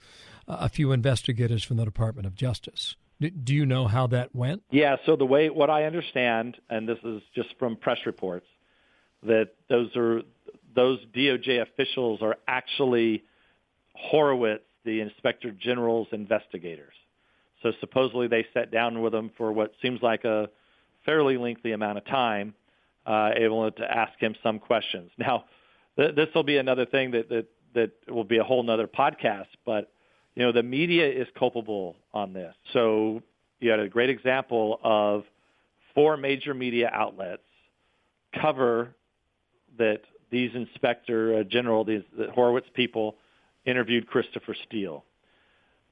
a 0.48 0.70
few 0.70 0.92
investigators 0.92 1.64
from 1.64 1.78
the 1.78 1.86
Department 1.86 2.28
of 2.28 2.36
Justice. 2.36 2.96
Do 3.20 3.56
you 3.56 3.66
know 3.66 3.88
how 3.88 4.08
that 4.08 4.36
went? 4.36 4.64
Yeah, 4.70 4.98
so 5.06 5.16
the 5.16 5.26
way 5.26 5.50
what 5.50 5.70
I 5.70 5.86
understand, 5.86 6.58
and 6.70 6.88
this 6.88 6.98
is 7.04 7.22
just 7.34 7.50
from 7.58 7.78
press 7.78 8.00
reports, 8.06 8.46
that 9.24 9.52
those 9.70 9.96
are 9.96 10.22
those 10.76 11.00
DOJ 11.16 11.62
officials 11.62 12.22
are 12.22 12.36
actually 12.48 13.24
Horowitz, 13.96 14.64
the 14.84 15.00
Inspector 15.02 15.50
General's 15.52 16.08
investigators. 16.12 16.94
So 17.62 17.72
supposedly 17.80 18.28
they 18.28 18.46
sat 18.54 18.72
down 18.72 19.02
with 19.02 19.14
them 19.14 19.32
for 19.38 19.52
what 19.52 19.72
seems 19.82 20.02
like 20.02 20.26
a 20.26 20.50
fairly 21.06 21.38
lengthy 21.38 21.72
amount 21.72 21.98
of 21.98 22.06
time 22.06 22.54
uh, 23.06 23.32
able 23.36 23.70
to 23.72 23.84
ask 23.84 24.20
him 24.20 24.36
some 24.44 24.60
questions. 24.60 25.12
Now, 25.18 25.46
th- 25.98 26.16
this 26.16 26.28
will 26.34 26.44
be 26.44 26.58
another 26.58 26.86
thing 26.86 27.12
that, 27.12 27.30
that 27.30 27.48
that 27.74 27.92
will 28.08 28.24
be 28.24 28.38
a 28.38 28.44
whole 28.44 28.64
nother 28.64 28.88
podcast, 28.88 29.48
but 29.66 29.92
you 30.36 30.44
know 30.44 30.52
the 30.52 30.64
media 30.64 31.10
is 31.10 31.28
culpable 31.38 31.96
on 32.14 32.34
this. 32.34 32.54
So 32.72 33.22
you 33.60 33.72
had 33.72 33.80
a 33.80 33.90
great 33.90 34.10
example 34.10 34.80
of 34.84 35.24
four 35.96 36.18
major 36.18 36.54
media 36.54 36.90
outlets 36.92 37.44
cover 38.40 38.96
that 39.78 40.02
these 40.32 40.52
inspector 40.56 41.40
uh, 41.40 41.44
general, 41.44 41.84
these 41.84 42.02
the 42.18 42.32
Horowitz 42.32 42.68
people, 42.74 43.16
interviewed 43.66 44.08
Christopher 44.08 44.56
Steele. 44.68 45.06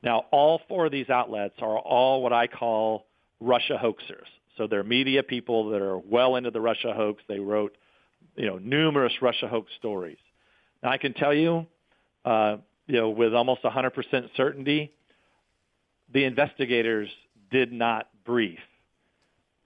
Now, 0.03 0.25
all 0.31 0.61
four 0.67 0.87
of 0.87 0.91
these 0.91 1.09
outlets 1.09 1.55
are 1.59 1.77
all 1.77 2.23
what 2.23 2.33
I 2.33 2.47
call 2.47 3.05
Russia 3.39 3.79
hoaxers. 3.81 4.27
So 4.57 4.67
they're 4.67 4.83
media 4.83 5.23
people 5.23 5.69
that 5.69 5.81
are 5.81 5.97
well 5.97 6.35
into 6.35 6.51
the 6.51 6.61
Russia 6.61 6.93
hoax. 6.93 7.23
They 7.27 7.39
wrote, 7.39 7.75
you 8.35 8.45
know, 8.45 8.57
numerous 8.57 9.13
Russia 9.21 9.47
hoax 9.47 9.71
stories. 9.77 10.17
Now 10.83 10.91
I 10.91 10.97
can 10.97 11.13
tell 11.13 11.33
you, 11.33 11.65
uh, 12.25 12.57
you 12.87 12.97
know, 12.97 13.09
with 13.09 13.33
almost 13.33 13.63
100% 13.63 14.29
certainty, 14.35 14.91
the 16.13 16.25
investigators 16.25 17.09
did 17.51 17.71
not 17.71 18.09
brief. 18.25 18.59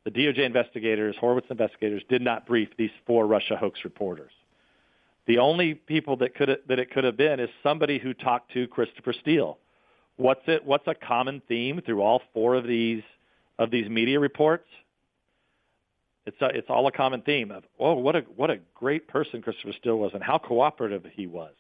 The 0.04 0.12
DOJ 0.12 0.39
investigators, 0.39 1.15
Horowitz 1.19 1.48
investigators, 1.50 2.04
did 2.10 2.21
not 2.21 2.45
brief 2.45 2.69
these 2.78 2.91
four 3.08 3.26
Russia 3.26 3.58
hoax 3.58 3.80
reporters. 3.84 4.32
The 5.26 5.39
only 5.39 5.74
people 5.74 6.17
that 6.17 6.36
could 6.36 6.60
that 6.67 6.78
it 6.78 6.91
could 6.91 7.04
have 7.04 7.17
been 7.17 7.39
is 7.39 7.50
somebody 7.63 7.98
who 7.98 8.13
talked 8.13 8.54
to 8.54 8.67
Christopher 8.67 9.13
Steele. 9.21 9.58
What's 10.17 10.43
it? 10.45 10.63
What's 10.63 10.88
a 10.88 10.93
common 10.93 11.41
theme 11.48 11.82
through 11.84 12.04
all 12.04 12.21
four 12.34 12.54
of 12.54 12.67
these 12.67 13.02
of 13.60 13.72
these 13.72 13.89
media 13.89 14.20
reports, 14.20 14.68
it's 16.26 16.41
a, 16.41 16.48
it's 16.48 16.70
all 16.70 16.88
a 16.88 16.91
common 16.91 17.22
theme 17.22 17.52
of 17.52 17.63
oh 17.80 17.94
what 17.94 18.15
a 18.15 18.22
what 18.36 18.50
a 18.50 18.58
great 18.74 19.08
person 19.08 19.41
Christopher 19.41 19.74
Steele 19.80 19.98
was 19.98 20.12
and 20.13 20.24
how 20.24 20.38
cooperative 20.38 21.06
he 21.13 21.28
was. 21.28 21.54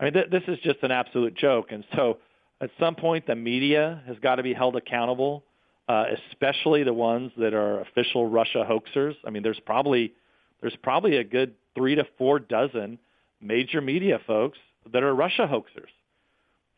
I 0.00 0.04
mean 0.04 0.12
th- 0.14 0.30
this 0.30 0.42
is 0.48 0.58
just 0.64 0.82
an 0.82 0.90
absolute 0.90 1.36
joke, 1.36 1.70
and 1.70 1.84
so 1.94 2.18
at 2.60 2.70
some 2.80 2.96
point 2.96 3.26
the 3.26 3.36
media 3.36 4.02
has 4.06 4.18
got 4.18 4.36
to 4.36 4.42
be 4.42 4.54
held 4.54 4.76
accountable 4.76 5.44
uh, 5.88 6.04
especially 6.30 6.84
the 6.84 6.92
ones 6.92 7.32
that 7.36 7.54
are 7.54 7.80
official 7.80 8.28
Russia 8.28 8.66
hoaxers. 8.68 9.14
I 9.26 9.30
mean, 9.30 9.42
there's 9.42 9.60
probably 9.60 10.12
there's 10.60 10.76
probably 10.82 11.16
a 11.16 11.24
good 11.24 11.54
three 11.74 11.94
to 11.96 12.06
four 12.18 12.38
dozen 12.38 12.98
major 13.40 13.80
media 13.80 14.20
folks 14.26 14.58
that 14.92 15.02
are 15.02 15.14
Russia 15.14 15.48
hoaxers, 15.50 15.90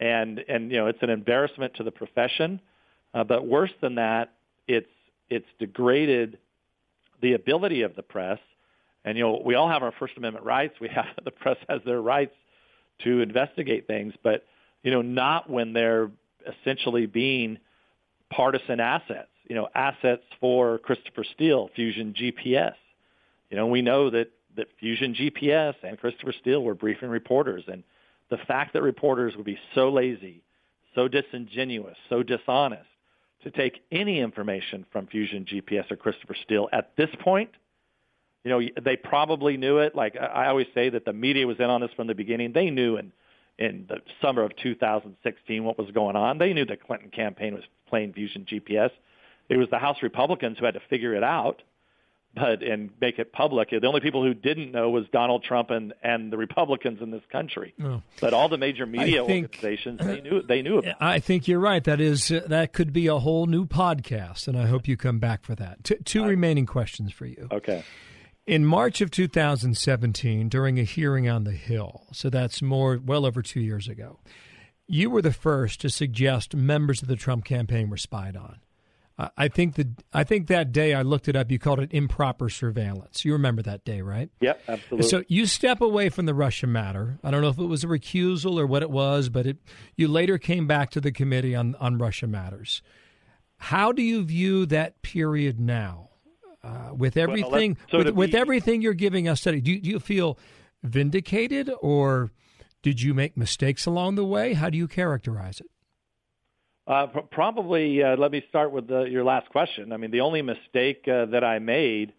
and 0.01 0.43
and 0.49 0.71
you 0.71 0.79
know 0.79 0.87
it's 0.87 1.03
an 1.03 1.11
embarrassment 1.11 1.75
to 1.75 1.83
the 1.83 1.90
profession. 1.90 2.61
Uh, 3.12 3.23
but 3.23 3.47
worse 3.47 3.71
than 3.81 3.95
that, 3.97 4.33
it's 4.66 4.88
it's 5.29 5.46
degraded 5.59 6.38
the 7.22 7.35
ability 7.35 7.83
of 7.83 7.96
the 7.96 8.03
press. 8.03 8.38
And 9.05 9.18
you 9.18 9.24
know 9.24 9.42
we 9.44 9.55
all 9.55 9.68
have 9.68 9.83
our 9.83 9.92
First 9.98 10.16
Amendment 10.16 10.44
rights. 10.44 10.74
We 10.81 10.88
have 10.88 11.07
the 11.24 11.31
press 11.31 11.57
has 11.68 11.81
their 11.85 12.00
rights 12.00 12.35
to 13.03 13.20
investigate 13.20 13.87
things, 13.87 14.14
but 14.22 14.44
you 14.83 14.90
know 14.90 15.03
not 15.03 15.50
when 15.50 15.72
they're 15.72 16.11
essentially 16.46 17.07
being 17.07 17.59
partisan 18.31 18.81
assets. 18.81 19.29
You 19.48 19.57
know 19.57 19.68
assets 19.74 20.24
for 20.40 20.79
Christopher 20.79 21.24
Steele, 21.35 21.70
Fusion 21.74 22.14
GPS. 22.18 22.74
You 23.50 23.57
know 23.57 23.66
we 23.66 23.83
know 23.83 24.11
that 24.11 24.31
that 24.57 24.68
Fusion 24.79 25.14
GPS 25.14 25.74
and 25.83 25.98
Christopher 25.98 26.33
Steele 26.40 26.62
were 26.62 26.74
briefing 26.74 27.09
reporters, 27.09 27.64
and 27.66 27.83
the 28.31 28.38
fact 28.38 28.72
that 28.72 28.83
reporters 28.83 29.35
would 29.37 29.44
be 29.44 29.59
so 29.74 29.90
lazy, 29.90 30.42
so 30.94 31.09
disingenuous, 31.09 31.96
so 32.09 32.22
dishonest 32.22 32.88
to 33.45 33.51
take 33.51 33.83
any 33.93 34.21
information 34.21 34.85
from 34.91 35.07
Fusion 35.07 35.45
GPS 35.45 35.91
or 35.91 35.97
Christopher 35.97 36.35
Steele 36.45 36.69
at 36.73 36.97
this 36.97 37.11
point, 37.21 37.51
you 38.43 38.51
know, 38.51 38.61
they 38.83 38.97
probably 38.97 39.57
knew 39.57 39.79
it. 39.79 39.95
Like 39.95 40.17
I 40.17 40.49
always 40.49 40.67
say 40.75 40.91
that 40.91 41.05
the 41.05 41.13
media 41.13 41.47
was 41.47 41.59
in 41.59 41.71
on 41.71 41.81
this 41.81 41.91
from 41.97 42.07
the 42.07 42.15
beginning. 42.15 42.53
They 42.53 42.71
knew 42.71 42.97
in 42.97 43.13
in 43.59 43.87
the 43.89 43.99
summer 44.21 44.43
of 44.43 44.55
2016 44.57 45.65
what 45.65 45.79
was 45.79 45.91
going 45.93 46.17
on. 46.17 46.39
They 46.39 46.53
knew 46.53 46.65
the 46.65 46.77
Clinton 46.77 47.11
campaign 47.11 47.55
was 47.55 47.63
playing 47.89 48.13
Fusion 48.13 48.45
GPS. 48.51 48.91
It 49.49 49.57
was 49.57 49.69
the 49.71 49.79
House 49.79 49.99
Republicans 50.03 50.59
who 50.59 50.65
had 50.65 50.75
to 50.75 50.81
figure 50.91 51.15
it 51.15 51.23
out 51.23 51.63
but 52.35 52.62
and 52.62 52.90
make 53.01 53.18
it 53.18 53.33
public. 53.33 53.70
The 53.70 53.87
only 53.87 54.01
people 54.01 54.23
who 54.25 54.35
didn't 54.35 54.73
know 54.73 54.90
was 54.90 55.05
Donald 55.12 55.44
Trump 55.44 55.70
and 55.70 55.92
and 56.03 56.33
the 56.33 56.37
Republicans 56.37 57.01
in 57.01 57.11
this 57.11 57.23
country. 57.31 57.75
Oh. 57.83 58.03
But 58.20 58.35
all 58.35 58.49
the 58.49 58.59
major 58.59 58.87
media 58.87 59.25
think, 59.25 59.47
organizations 59.47 60.01
they 60.01 60.20
knew 60.20 60.42
they 60.42 60.62
knew 60.62 60.79
about. 60.79 60.97
I 61.01 61.18
think 61.18 61.49
you're 61.49 61.61
right. 61.61 61.83
That 61.85 62.01
is 62.01 62.31
uh, 62.31 62.42
that 62.49 62.73
could 62.73 62.92
be 62.92 63.07
a 63.07 63.18
whole 63.18 63.47
new 63.47 63.66
podcast, 63.66 64.49
and 64.49 64.59
I 64.59 64.66
hope 64.66 64.88
you 64.88 64.97
come 64.97 65.18
back 65.18 65.44
for 65.44 65.55
that. 65.55 65.85
T- 65.85 65.97
two 66.05 66.25
I, 66.25 66.29
remaining 66.29 66.66
questions 66.66 67.12
for 67.12 67.27
you. 67.27 67.49
Okay. 67.53 67.85
In 68.47 68.66
March 68.66 69.01
of 69.01 69.11
2017, 69.11 70.51
during 70.51 70.79
a 70.79 70.83
hearing 70.83 71.29
on 71.29 71.44
the 71.44 71.53
Hill, 71.53 72.03
so 72.12 72.29
that's 72.29 72.61
more 72.61 73.01
well 73.03 73.25
over 73.25 73.40
two 73.40 73.61
years 73.61 73.88
ago, 73.88 74.20
you 74.87 75.09
were 75.09 75.23
the 75.23 75.33
first 75.33 75.81
to 75.81 75.88
suggest 75.88 76.55
members 76.55 77.01
of 77.01 77.09
the 77.09 77.16
Trump 77.16 77.44
campaign 77.44 77.88
were 77.88 77.97
spied 77.97 78.37
on. 78.37 78.59
I 79.16 79.46
think 79.46 79.77
the 79.77 79.88
I 80.12 80.24
think 80.24 80.48
that 80.48 80.72
day 80.72 80.92
I 80.92 81.03
looked 81.03 81.29
it 81.29 81.37
up. 81.37 81.50
You 81.50 81.59
called 81.61 81.79
it 81.79 81.90
improper 81.92 82.48
surveillance. 82.48 83.24
You 83.24 83.33
remember 83.33 83.62
that 83.62 83.85
day, 83.85 84.00
right? 84.00 84.29
Yep, 84.40 84.62
absolutely. 84.66 85.09
So 85.09 85.22
you 85.29 85.46
step 85.46 85.81
away 85.81 86.09
from 86.09 86.27
the 86.27 86.35
Russia 86.35 86.66
matter. 86.66 87.18
I 87.22 87.31
don't 87.31 87.40
know 87.40 87.48
if 87.48 87.59
it 87.59 87.66
was 87.66 87.85
a 87.85 87.87
recusal 87.87 88.59
or 88.59 88.66
what 88.66 88.83
it 88.83 88.90
was, 88.90 89.29
but 89.29 89.46
it 89.46 89.59
you 89.96 90.09
later 90.09 90.37
came 90.37 90.66
back 90.66 90.90
to 90.90 91.00
the 91.00 91.12
committee 91.12 91.55
on 91.55 91.77
on 91.77 91.96
Russia 91.96 92.27
matters. 92.27 92.83
How 93.57 93.92
do 93.92 94.03
you 94.03 94.24
view 94.24 94.66
that 94.66 95.00
period 95.03 95.61
now, 95.61 96.11
uh, 96.64 96.90
with 96.92 97.16
everything 97.16 97.74
well, 97.74 97.88
so 97.90 97.98
with, 97.98 98.07
be, 98.09 98.12
with, 98.12 98.35
everything 98.35 98.83
you're 98.83 98.94
giving 98.94 99.29
us 99.29 99.42
today? 99.42 99.61
Do 99.61 99.70
you, 99.70 99.81
do 99.81 99.90
you 99.90 100.00
feel 100.00 100.38
vindicated, 100.83 101.70
or 101.81 102.33
did 102.83 103.00
you 103.00 103.14
make 103.14 103.37
mistakes 103.37 103.87
along 103.87 104.16
the 104.16 104.24
way? 104.24 104.55
How 104.55 104.70
do 104.70 104.77
you 104.77 104.88
characterize 104.88 105.61
it? 105.61 105.70
Uh, 106.87 107.07
pr- 107.07 107.20
probably, 107.20 108.03
uh, 108.03 108.16
let 108.16 108.31
me 108.31 108.44
start 108.49 108.70
with 108.70 108.88
the, 108.88 109.03
your 109.03 109.25
last 109.25 109.49
question. 109.51 109.92
I 109.92 109.97
mean, 109.97 110.11
the 110.11 110.20
only 110.20 110.42
mistake 110.42 111.07
uh, 111.09 111.27
that 111.27 111.42
I 111.42 111.59
made 111.59 112.12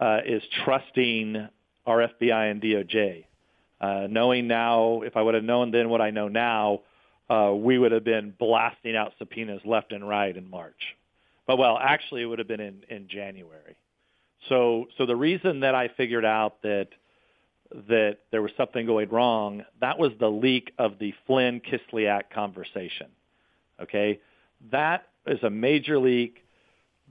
uh, 0.00 0.18
is 0.26 0.42
trusting 0.64 1.48
our 1.86 2.08
FBI 2.08 2.50
and 2.50 2.60
DOJ. 2.60 3.24
Uh, 3.80 4.08
knowing 4.10 4.48
now, 4.48 5.02
if 5.02 5.16
I 5.16 5.22
would 5.22 5.34
have 5.34 5.44
known 5.44 5.70
then 5.70 5.88
what 5.88 6.00
I 6.00 6.10
know 6.10 6.28
now, 6.28 6.80
uh, 7.30 7.52
we 7.54 7.78
would 7.78 7.92
have 7.92 8.04
been 8.04 8.34
blasting 8.38 8.96
out 8.96 9.12
subpoenas 9.18 9.60
left 9.64 9.92
and 9.92 10.08
right 10.08 10.36
in 10.36 10.50
March. 10.50 10.96
But 11.46 11.58
well, 11.58 11.78
actually, 11.80 12.22
it 12.22 12.26
would 12.26 12.40
have 12.40 12.48
been 12.48 12.60
in, 12.60 12.82
in 12.88 13.08
January. 13.08 13.76
So, 14.48 14.86
so 14.96 15.06
the 15.06 15.16
reason 15.16 15.60
that 15.60 15.74
I 15.74 15.88
figured 15.96 16.24
out 16.24 16.62
that 16.62 16.88
that 17.88 18.18
there 18.30 18.40
was 18.40 18.50
something 18.56 18.86
going 18.86 19.10
wrong, 19.10 19.62
that 19.82 19.98
was 19.98 20.12
the 20.18 20.30
leak 20.30 20.72
of 20.78 20.98
the 20.98 21.12
Flynn 21.26 21.60
Kislyak 21.60 22.30
conversation. 22.32 23.08
Okay, 23.82 24.20
that 24.70 25.08
is 25.26 25.42
a 25.42 25.50
major 25.50 25.98
leak 25.98 26.44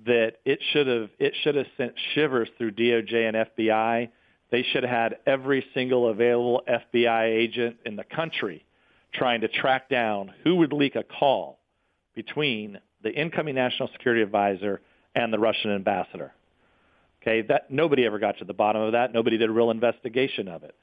that 0.06 0.38
it 0.46 0.60
should 0.72 0.88
have 0.88 1.10
it 1.20 1.34
should 1.44 1.56
have 1.56 1.68
sent 1.78 1.94
shivers 2.14 2.50
through 2.58 2.72
DOJ 2.72 3.28
and 3.28 3.38
FBI. 3.38 4.10
They 4.52 4.64
should 4.64 4.84
have 4.84 4.92
had 4.92 5.18
every 5.26 5.66
single 5.74 6.10
available 6.10 6.62
FBI 6.68 7.26
agent 7.26 7.78
in 7.86 7.96
the 7.96 8.04
country 8.04 8.66
trying 9.14 9.42
to 9.42 9.48
track 9.48 9.90
down 9.90 10.34
who 10.44 10.58
would 10.58 10.74
leak 10.74 10.96
a 10.96 11.04
call 11.04 11.60
between 12.16 12.80
the 13.04 13.12
incoming 13.12 13.56
national 13.56 13.90
security 13.94 14.22
advisor 14.22 14.82
and 15.16 15.34
the 15.34 15.40
Russian 15.40 15.72
ambassador. 15.72 16.34
Okay, 17.22 17.42
that 17.44 17.72
nobody 17.72 18.06
ever 18.06 18.20
got 18.20 18.38
to 18.38 18.46
the 18.46 18.54
bottom 18.54 18.82
of 18.82 18.92
that. 18.94 19.14
Nobody 19.14 19.38
did 19.38 19.50
a 19.50 19.54
real 19.54 19.72
investigation 19.72 20.48
of 20.48 20.64
it. 20.64 20.76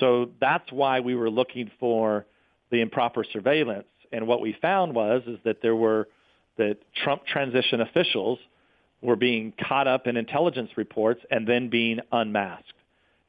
So 0.00 0.30
that's 0.40 0.70
why 0.72 1.00
we 1.00 1.14
were 1.14 1.30
looking 1.30 1.70
for 1.78 2.26
the 2.70 2.80
improper 2.80 3.24
surveillance 3.32 3.86
and 4.12 4.26
what 4.26 4.40
we 4.40 4.56
found 4.60 4.94
was 4.94 5.22
is 5.26 5.38
that 5.44 5.62
there 5.62 5.76
were 5.76 6.08
that 6.58 6.78
Trump 7.04 7.26
transition 7.26 7.80
officials 7.80 8.38
were 9.02 9.16
being 9.16 9.52
caught 9.68 9.86
up 9.86 10.06
in 10.06 10.16
intelligence 10.16 10.70
reports 10.76 11.20
and 11.30 11.46
then 11.46 11.68
being 11.68 12.00
unmasked. 12.12 12.72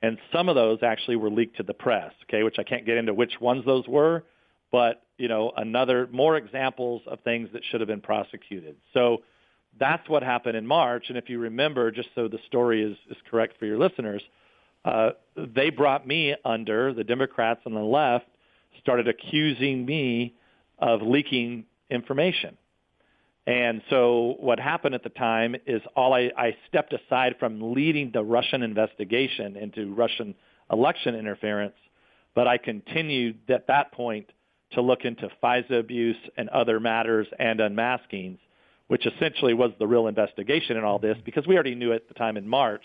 And 0.01 0.17
some 0.31 0.47
of 0.47 0.55
those 0.55 0.79
actually 0.83 1.17
were 1.17 1.29
leaked 1.29 1.57
to 1.57 1.63
the 1.63 1.73
press, 1.73 2.13
okay, 2.23 2.43
which 2.43 2.57
I 2.59 2.63
can't 2.63 2.85
get 2.85 2.97
into 2.97 3.13
which 3.13 3.41
ones 3.41 3.65
those 3.65 3.87
were, 3.87 4.23
but 4.71 5.03
you 5.17 5.27
know, 5.27 5.51
another 5.57 6.07
more 6.11 6.37
examples 6.37 7.01
of 7.07 7.19
things 7.21 7.49
that 7.53 7.63
should 7.69 7.81
have 7.81 7.87
been 7.87 8.01
prosecuted. 8.01 8.75
So 8.93 9.23
that's 9.79 10.07
what 10.07 10.23
happened 10.23 10.55
in 10.55 10.65
March. 10.65 11.05
And 11.09 11.17
if 11.17 11.29
you 11.29 11.39
remember, 11.39 11.91
just 11.91 12.09
so 12.15 12.27
the 12.27 12.39
story 12.47 12.83
is, 12.83 12.97
is 13.09 13.17
correct 13.29 13.57
for 13.59 13.65
your 13.65 13.77
listeners, 13.77 14.21
uh, 14.85 15.11
they 15.35 15.69
brought 15.69 16.07
me 16.07 16.35
under, 16.45 16.93
the 16.93 17.03
Democrats 17.03 17.61
on 17.65 17.73
the 17.73 17.79
left 17.79 18.25
started 18.79 19.07
accusing 19.07 19.85
me 19.85 20.33
of 20.79 21.01
leaking 21.01 21.65
information. 21.89 22.57
And 23.45 23.81
so 23.89 24.35
what 24.39 24.59
happened 24.59 24.93
at 24.93 25.03
the 25.03 25.09
time 25.09 25.55
is 25.65 25.81
all 25.95 26.13
I, 26.13 26.31
I 26.37 26.57
stepped 26.67 26.93
aside 26.93 27.35
from 27.39 27.73
leading 27.73 28.11
the 28.11 28.23
Russian 28.23 28.61
investigation 28.61 29.55
into 29.55 29.93
Russian 29.93 30.35
election 30.71 31.15
interference, 31.15 31.77
but 32.35 32.45
I 32.45 32.57
continued 32.57 33.39
at 33.49 33.67
that 33.67 33.93
point 33.93 34.29
to 34.73 34.81
look 34.81 35.05
into 35.05 35.29
FISA 35.41 35.79
abuse 35.79 36.17
and 36.35 36.49
other 36.49 36.81
matters 36.81 37.25
and 37.39 37.61
unmaskings, 37.61 38.37
which 38.87 39.05
essentially 39.05 39.53
was 39.53 39.71
the 39.79 39.87
real 39.87 40.07
investigation 40.07 40.75
in 40.75 40.83
all 40.83 40.99
this 40.99 41.17
because 41.23 41.47
we 41.47 41.55
already 41.55 41.75
knew 41.75 41.93
at 41.93 42.09
the 42.09 42.13
time 42.13 42.35
in 42.35 42.45
March 42.45 42.83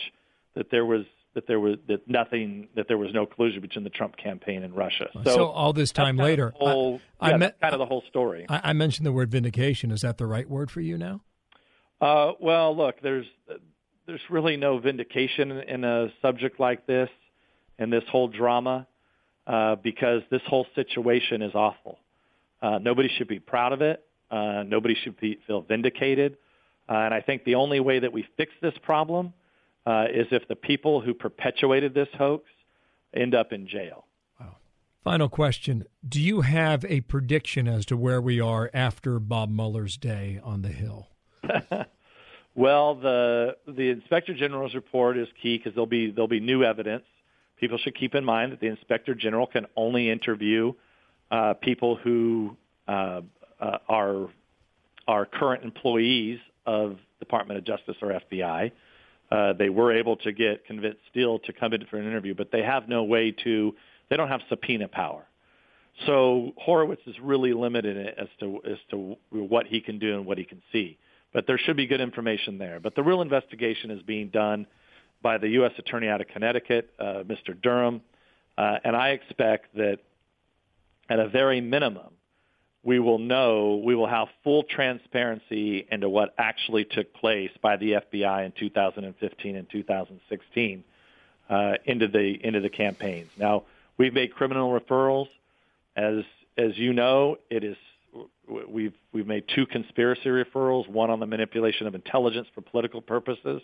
that 0.55 0.71
there 0.71 0.87
was 0.87 1.05
that 1.35 1.47
there 1.47 1.61
was 1.61 1.77
that 1.89 2.07
nothing 2.09 2.69
that 2.77 2.89
there 2.89 2.99
was 2.99 3.13
no 3.13 3.27
collusion 3.27 3.61
between 3.61 3.85
the 3.85 3.91
Trump 3.91 4.17
campaign 4.17 4.63
and 4.63 4.77
Russia. 4.77 5.09
So, 5.25 5.35
so 5.35 5.47
all 5.47 5.73
this 5.73 5.93
time 5.93 6.17
later, 6.17 6.53
whole, 6.57 7.01
I, 7.21 7.31
yeah, 7.31 7.37
I 7.37 7.39
kind 7.39 7.75
of 7.75 7.79
the 7.79 7.87
whole 7.87 8.03
story. 8.09 8.47
I, 8.49 8.61
I, 8.65 8.73
mentioned 8.73 9.07
the 9.07 9.13
word 9.13 9.31
vindication. 9.31 9.91
Is 9.91 10.03
that 10.03 10.19
the 10.19 10.27
right 10.27 10.49
word 10.49 10.71
for 10.71 10.81
you 10.81 10.99
now? 10.99 11.23
Uh, 12.01 12.33
well, 12.41 12.77
look, 12.77 13.01
there's 13.03 13.27
there's 14.07 14.21
really 14.29 14.57
no 14.57 14.79
vindication 14.79 15.53
in 15.53 15.85
a 15.85 16.09
subject 16.21 16.59
like 16.61 16.87
this, 16.87 17.09
in 17.79 17.91
this 17.91 18.05
whole 18.11 18.29
drama, 18.29 18.87
uh, 19.47 19.77
because 19.77 20.23
this 20.31 20.43
whole 20.47 20.67
situation 20.75 21.43
is 21.43 21.55
awful. 21.55 21.99
Uh, 22.61 22.79
nobody 22.79 23.09
should 23.17 23.29
be 23.29 23.41
proud 23.41 23.73
of 23.73 23.83
it. 23.83 24.05
Uh, 24.31 24.63
nobody 24.67 24.97
should 25.03 25.19
be, 25.21 25.39
feel 25.47 25.61
vindicated. 25.63 26.37
Uh, 26.89 26.95
and 26.95 27.15
I 27.15 27.21
think 27.21 27.45
the 27.45 27.57
only 27.57 27.81
way 27.81 28.01
that 28.01 28.13
we 28.13 28.27
fix 28.37 28.53
this 28.61 28.75
problem 28.83 29.33
uh, 29.87 30.05
is 30.13 30.27
if 30.31 30.47
the 30.49 30.57
people 30.57 31.01
who 31.01 31.15
perpetuated 31.15 31.95
this 31.95 32.09
hoax 32.17 32.45
end 33.15 33.35
up 33.35 33.53
in 33.53 33.67
jail. 33.67 34.05
Wow. 34.41 34.57
Final 35.05 35.29
question 35.29 35.85
Do 36.07 36.21
you 36.21 36.43
have 36.43 36.85
a 36.85 37.01
prediction 37.03 37.69
as 37.69 37.85
to 37.87 37.97
where 37.97 38.21
we 38.21 38.41
are 38.41 38.71
after 38.73 39.19
Bob 39.19 39.51
Mueller's 39.51 39.97
day 39.97 40.41
on 40.43 40.63
the 40.63 40.69
Hill? 40.69 41.09
well, 42.55 42.95
the 42.95 43.57
the 43.67 43.91
Inspector 43.91 44.33
General's 44.35 44.75
report 44.75 45.19
is 45.19 45.29
key 45.43 45.59
because 45.59 45.75
there'll 45.75 45.87
be 45.87 46.11
there'll 46.11 46.29
be 46.29 46.41
new 46.41 46.63
evidence. 46.63 47.05
People 47.59 47.79
should 47.79 47.97
keep 47.97 48.15
in 48.15 48.25
mind 48.25 48.53
that 48.53 48.61
the 48.61 48.67
Inspector 48.67 49.15
General 49.17 49.47
can 49.47 49.67
only 49.77 50.11
interview 50.11 50.73
uh, 51.31 51.55
people 51.55 51.97
who 51.97 52.57
uh, 52.89 53.23
uh, 53.61 53.79
are 53.89 54.29
are 55.09 55.27
current 55.27 55.65
employees 55.65 56.39
of 56.67 56.99
Department 57.19 57.59
of 57.59 57.65
Justice 57.65 57.97
or 58.03 58.21
FBI. 58.31 58.71
Uh, 59.33 59.55
they 59.55 59.71
were 59.71 59.91
able 59.97 60.17
to 60.17 60.31
get 60.31 60.67
convinced 60.67 61.01
Steele 61.11 61.39
to 61.39 61.53
come 61.55 61.73
in 61.73 61.87
for 61.87 61.97
an 61.97 62.07
interview, 62.07 62.35
but 62.35 62.49
they 62.53 62.63
have 62.63 62.87
no 62.87 63.05
way 63.05 63.35
to. 63.45 63.75
They 64.11 64.17
don't 64.19 64.29
have 64.29 64.43
subpoena 64.51 64.89
power. 64.89 65.25
So 66.07 66.53
Horowitz 66.59 67.01
is 67.07 67.15
really 67.23 67.55
limited 67.55 68.15
as 68.19 68.29
to 68.41 68.61
as 68.71 68.79
to 68.91 69.17
what 69.31 69.67
he 69.67 69.81
can 69.81 69.99
do 69.99 70.17
and 70.17 70.27
what 70.27 70.37
he 70.37 70.45
can 70.45 70.61
see. 70.71 70.99
but 71.33 71.47
there 71.47 71.57
should 71.57 71.79
be 71.79 71.87
good 71.87 72.01
information 72.01 72.59
there. 72.59 72.79
But 72.79 72.95
the 72.95 73.03
real 73.03 73.23
investigation 73.23 73.91
is 73.91 74.03
being 74.03 74.29
done 74.29 74.67
by 75.23 75.39
the 75.39 75.49
U.S. 75.51 75.73
Attorney 75.79 76.09
out 76.09 76.21
of 76.21 76.29
Connecticut, 76.29 76.91
uh, 76.99 77.23
Mr. 77.25 77.59
Durham, 77.61 78.03
uh, 78.59 78.79
and 78.85 78.95
I 78.95 79.11
expect 79.11 79.75
that 79.77 79.99
at 81.09 81.19
a 81.19 81.29
very 81.29 81.61
minimum, 81.61 82.11
we 82.85 82.99
will 82.99 83.19
know, 83.19 83.81
we 83.85 83.95
will 83.95 84.09
have 84.09 84.29
full 84.43 84.65
transparency 84.65 85.87
into 85.91 86.09
what 86.09 86.35
actually 86.37 86.85
took 86.85 87.15
place 87.15 87.51
by 87.61 87.77
the 87.77 87.93
FBI 87.93 88.47
in 88.47 88.53
2015 88.59 89.57
and 89.57 89.71
2016 89.71 90.85
uh, 91.49 91.73
into 91.85 92.09
the 92.09 92.39
into 92.43 92.61
the 92.61 92.69
campaigns. 92.69 93.31
Now 93.39 93.65
we've 93.99 94.15
made 94.15 94.35
criminal 94.35 94.79
referrals, 94.79 95.29
as 95.97 96.25
as 96.59 96.77
you 96.77 96.93
know, 96.93 97.37
it 97.51 97.63
is 97.63 97.77
we've 98.69 98.95
we've 99.13 99.27
made 99.27 99.45
two 99.55 99.67
conspiracy 99.67 100.29
referrals, 100.29 100.89
one 100.89 101.11
on 101.11 101.21
the 101.21 101.27
manipulation 101.27 101.87
of 101.87 101.95
intelligence 101.95 102.49
for 102.55 102.63
political 102.63 103.01
purposes. 103.01 103.63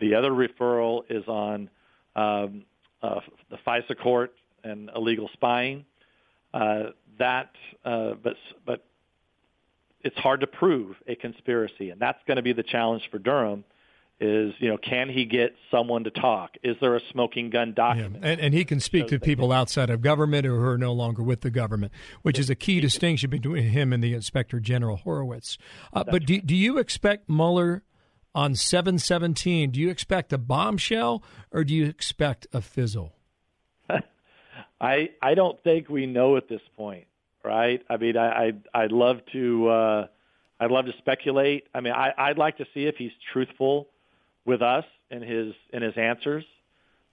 The 0.00 0.14
other 0.14 0.30
referral 0.30 1.02
is 1.08 1.26
on 1.28 1.68
um, 2.16 2.64
uh, 3.02 3.20
the 3.50 3.58
FISA 3.66 3.98
court 4.02 4.32
and 4.64 4.90
illegal 4.94 5.28
spying. 5.34 5.84
Uh, 6.52 6.90
that, 7.18 7.50
uh, 7.84 8.14
but 8.22 8.36
but 8.64 8.84
it's 10.02 10.16
hard 10.16 10.40
to 10.40 10.46
prove 10.46 10.96
a 11.06 11.14
conspiracy, 11.14 11.90
and 11.90 12.00
that's 12.00 12.18
going 12.26 12.36
to 12.36 12.42
be 12.42 12.52
the 12.52 12.62
challenge 12.62 13.08
for 13.10 13.18
Durham. 13.18 13.64
Is 14.22 14.52
you 14.58 14.68
know, 14.68 14.76
can 14.76 15.08
he 15.08 15.24
get 15.24 15.54
someone 15.70 16.04
to 16.04 16.10
talk? 16.10 16.56
Is 16.62 16.76
there 16.82 16.94
a 16.94 17.00
smoking 17.10 17.48
gun 17.48 17.72
document? 17.72 18.22
Yeah. 18.22 18.32
And, 18.32 18.40
and 18.40 18.54
he 18.54 18.66
can 18.66 18.78
speak 18.78 19.06
to 19.08 19.18
people 19.18 19.50
outside 19.50 19.88
of 19.88 20.02
government 20.02 20.46
or 20.46 20.56
who 20.56 20.66
are 20.66 20.78
no 20.78 20.92
longer 20.92 21.22
with 21.22 21.40
the 21.40 21.50
government, 21.50 21.92
which 22.20 22.38
is 22.38 22.50
a 22.50 22.54
key 22.54 22.80
distinction 22.80 23.30
between 23.30 23.62
him 23.70 23.94
and 23.94 24.04
the 24.04 24.12
Inspector 24.12 24.60
General 24.60 24.96
Horowitz. 24.96 25.56
Uh, 25.94 26.04
but 26.04 26.26
do, 26.26 26.38
do 26.42 26.54
you 26.54 26.76
expect 26.76 27.30
Mueller 27.30 27.82
on 28.34 28.54
717? 28.54 29.70
Do 29.70 29.80
you 29.80 29.88
expect 29.88 30.34
a 30.34 30.38
bombshell 30.38 31.22
or 31.50 31.64
do 31.64 31.74
you 31.74 31.86
expect 31.86 32.46
a 32.52 32.60
fizzle? 32.60 33.14
I 34.80 35.10
I 35.20 35.34
don't 35.34 35.62
think 35.62 35.88
we 35.88 36.06
know 36.06 36.36
at 36.36 36.48
this 36.48 36.62
point, 36.76 37.06
right? 37.44 37.82
I 37.88 37.96
mean, 37.96 38.16
I 38.16 38.46
I'd, 38.46 38.68
I'd 38.72 38.92
love 38.92 39.18
to 39.32 39.68
uh, 39.68 40.06
I'd 40.58 40.70
love 40.70 40.86
to 40.86 40.94
speculate. 40.98 41.66
I 41.74 41.80
mean, 41.80 41.92
I 41.92 42.12
I'd 42.16 42.38
like 42.38 42.58
to 42.58 42.66
see 42.72 42.86
if 42.86 42.96
he's 42.96 43.12
truthful 43.32 43.88
with 44.44 44.62
us 44.62 44.84
in 45.10 45.22
his 45.22 45.54
in 45.72 45.82
his 45.82 45.96
answers. 45.96 46.44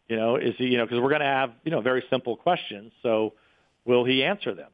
You 0.07 0.15
know, 0.15 0.37
is 0.37 0.55
he 0.57 0.65
you 0.65 0.77
know 0.77 0.85
because 0.85 1.01
we're 1.01 1.09
going 1.09 1.21
to 1.21 1.25
have 1.25 1.51
you 1.63 1.71
know 1.71 1.81
very 1.81 2.03
simple 2.09 2.37
questions. 2.37 2.93
So, 3.03 3.33
will 3.85 4.05
he 4.05 4.23
answer 4.23 4.53
them? 4.53 4.71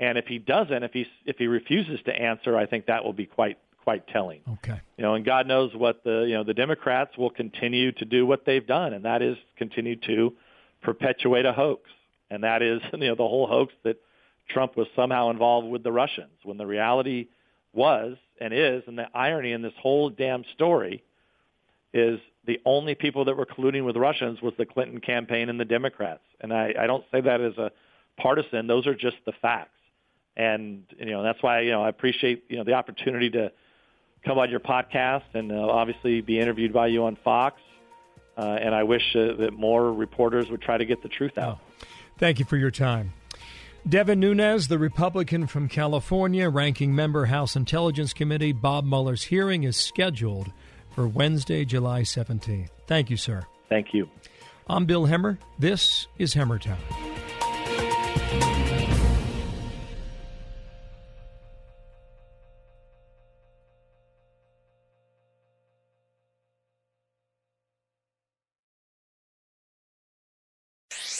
And 0.00 0.16
if 0.16 0.26
he 0.26 0.38
doesn't, 0.38 0.82
if 0.82 0.92
he 0.92 1.06
if 1.26 1.36
he 1.36 1.46
refuses 1.46 2.00
to 2.06 2.12
answer, 2.12 2.56
I 2.56 2.66
think 2.66 2.86
that 2.86 3.04
will 3.04 3.12
be 3.12 3.26
quite 3.26 3.58
quite 3.84 4.06
telling. 4.08 4.40
Okay. 4.54 4.80
You 4.96 5.02
know, 5.02 5.14
and 5.14 5.24
God 5.24 5.46
knows 5.46 5.74
what 5.74 6.02
the 6.02 6.24
you 6.26 6.34
know 6.34 6.44
the 6.44 6.54
Democrats 6.54 7.18
will 7.18 7.30
continue 7.30 7.92
to 7.92 8.06
do 8.06 8.24
what 8.24 8.46
they've 8.46 8.66
done, 8.66 8.94
and 8.94 9.04
that 9.04 9.20
is 9.20 9.36
continue 9.56 9.96
to 10.06 10.32
perpetuate 10.82 11.44
a 11.44 11.52
hoax 11.52 11.82
and 12.32 12.44
that 12.44 12.62
is 12.62 12.80
you 12.92 12.98
know 12.98 13.14
the 13.14 13.28
whole 13.28 13.46
hoax 13.46 13.72
that 13.84 13.96
Trump 14.48 14.76
was 14.76 14.88
somehow 14.96 15.30
involved 15.30 15.68
with 15.68 15.82
the 15.82 15.92
Russians 15.92 16.32
when 16.42 16.56
the 16.56 16.66
reality 16.66 17.28
was 17.72 18.16
and 18.40 18.52
is 18.52 18.82
and 18.86 18.98
the 18.98 19.06
irony 19.14 19.52
in 19.52 19.62
this 19.62 19.72
whole 19.80 20.10
damn 20.10 20.44
story 20.54 21.04
is 21.94 22.18
the 22.46 22.60
only 22.64 22.94
people 22.94 23.26
that 23.26 23.36
were 23.36 23.46
colluding 23.46 23.84
with 23.84 23.96
Russians 23.96 24.40
was 24.42 24.54
the 24.58 24.66
Clinton 24.66 25.00
campaign 25.00 25.48
and 25.48 25.60
the 25.60 25.64
Democrats. 25.64 26.22
And 26.40 26.52
I, 26.52 26.74
I 26.78 26.86
don't 26.86 27.04
say 27.12 27.20
that 27.20 27.40
as 27.40 27.56
a 27.58 27.70
partisan; 28.16 28.66
those 28.66 28.86
are 28.86 28.94
just 28.94 29.16
the 29.26 29.32
facts. 29.40 29.70
And 30.36 30.84
you 30.98 31.10
know 31.10 31.22
that's 31.22 31.42
why 31.42 31.60
you 31.60 31.70
know 31.70 31.82
I 31.82 31.90
appreciate 31.90 32.44
you 32.48 32.56
know 32.56 32.64
the 32.64 32.72
opportunity 32.72 33.30
to 33.30 33.52
come 34.24 34.38
on 34.38 34.50
your 34.50 34.60
podcast 34.60 35.24
and 35.34 35.52
uh, 35.52 35.68
obviously 35.68 36.20
be 36.20 36.38
interviewed 36.38 36.72
by 36.72 36.86
you 36.86 37.04
on 37.04 37.16
Fox. 37.22 37.60
Uh, 38.36 38.56
and 38.60 38.74
I 38.74 38.84
wish 38.84 39.02
uh, 39.14 39.34
that 39.34 39.52
more 39.52 39.92
reporters 39.92 40.48
would 40.50 40.62
try 40.62 40.78
to 40.78 40.86
get 40.86 41.02
the 41.02 41.08
truth 41.10 41.36
out. 41.36 41.58
Oh. 41.60 41.71
Thank 42.22 42.38
you 42.38 42.44
for 42.44 42.56
your 42.56 42.70
time. 42.70 43.14
Devin 43.88 44.20
Nunes, 44.20 44.68
the 44.68 44.78
Republican 44.78 45.48
from 45.48 45.68
California, 45.68 46.48
ranking 46.48 46.94
member 46.94 47.26
House 47.26 47.56
Intelligence 47.56 48.12
Committee, 48.12 48.52
Bob 48.52 48.84
Mueller's 48.84 49.24
hearing 49.24 49.64
is 49.64 49.76
scheduled 49.76 50.52
for 50.92 51.08
Wednesday, 51.08 51.64
July 51.64 52.02
17th. 52.02 52.68
Thank 52.86 53.10
you, 53.10 53.16
sir. 53.16 53.44
Thank 53.68 53.92
you. 53.92 54.08
I'm 54.68 54.86
Bill 54.86 55.08
Hemmer. 55.08 55.38
This 55.58 56.06
is 56.16 56.32
Hemmertown. 56.32 57.11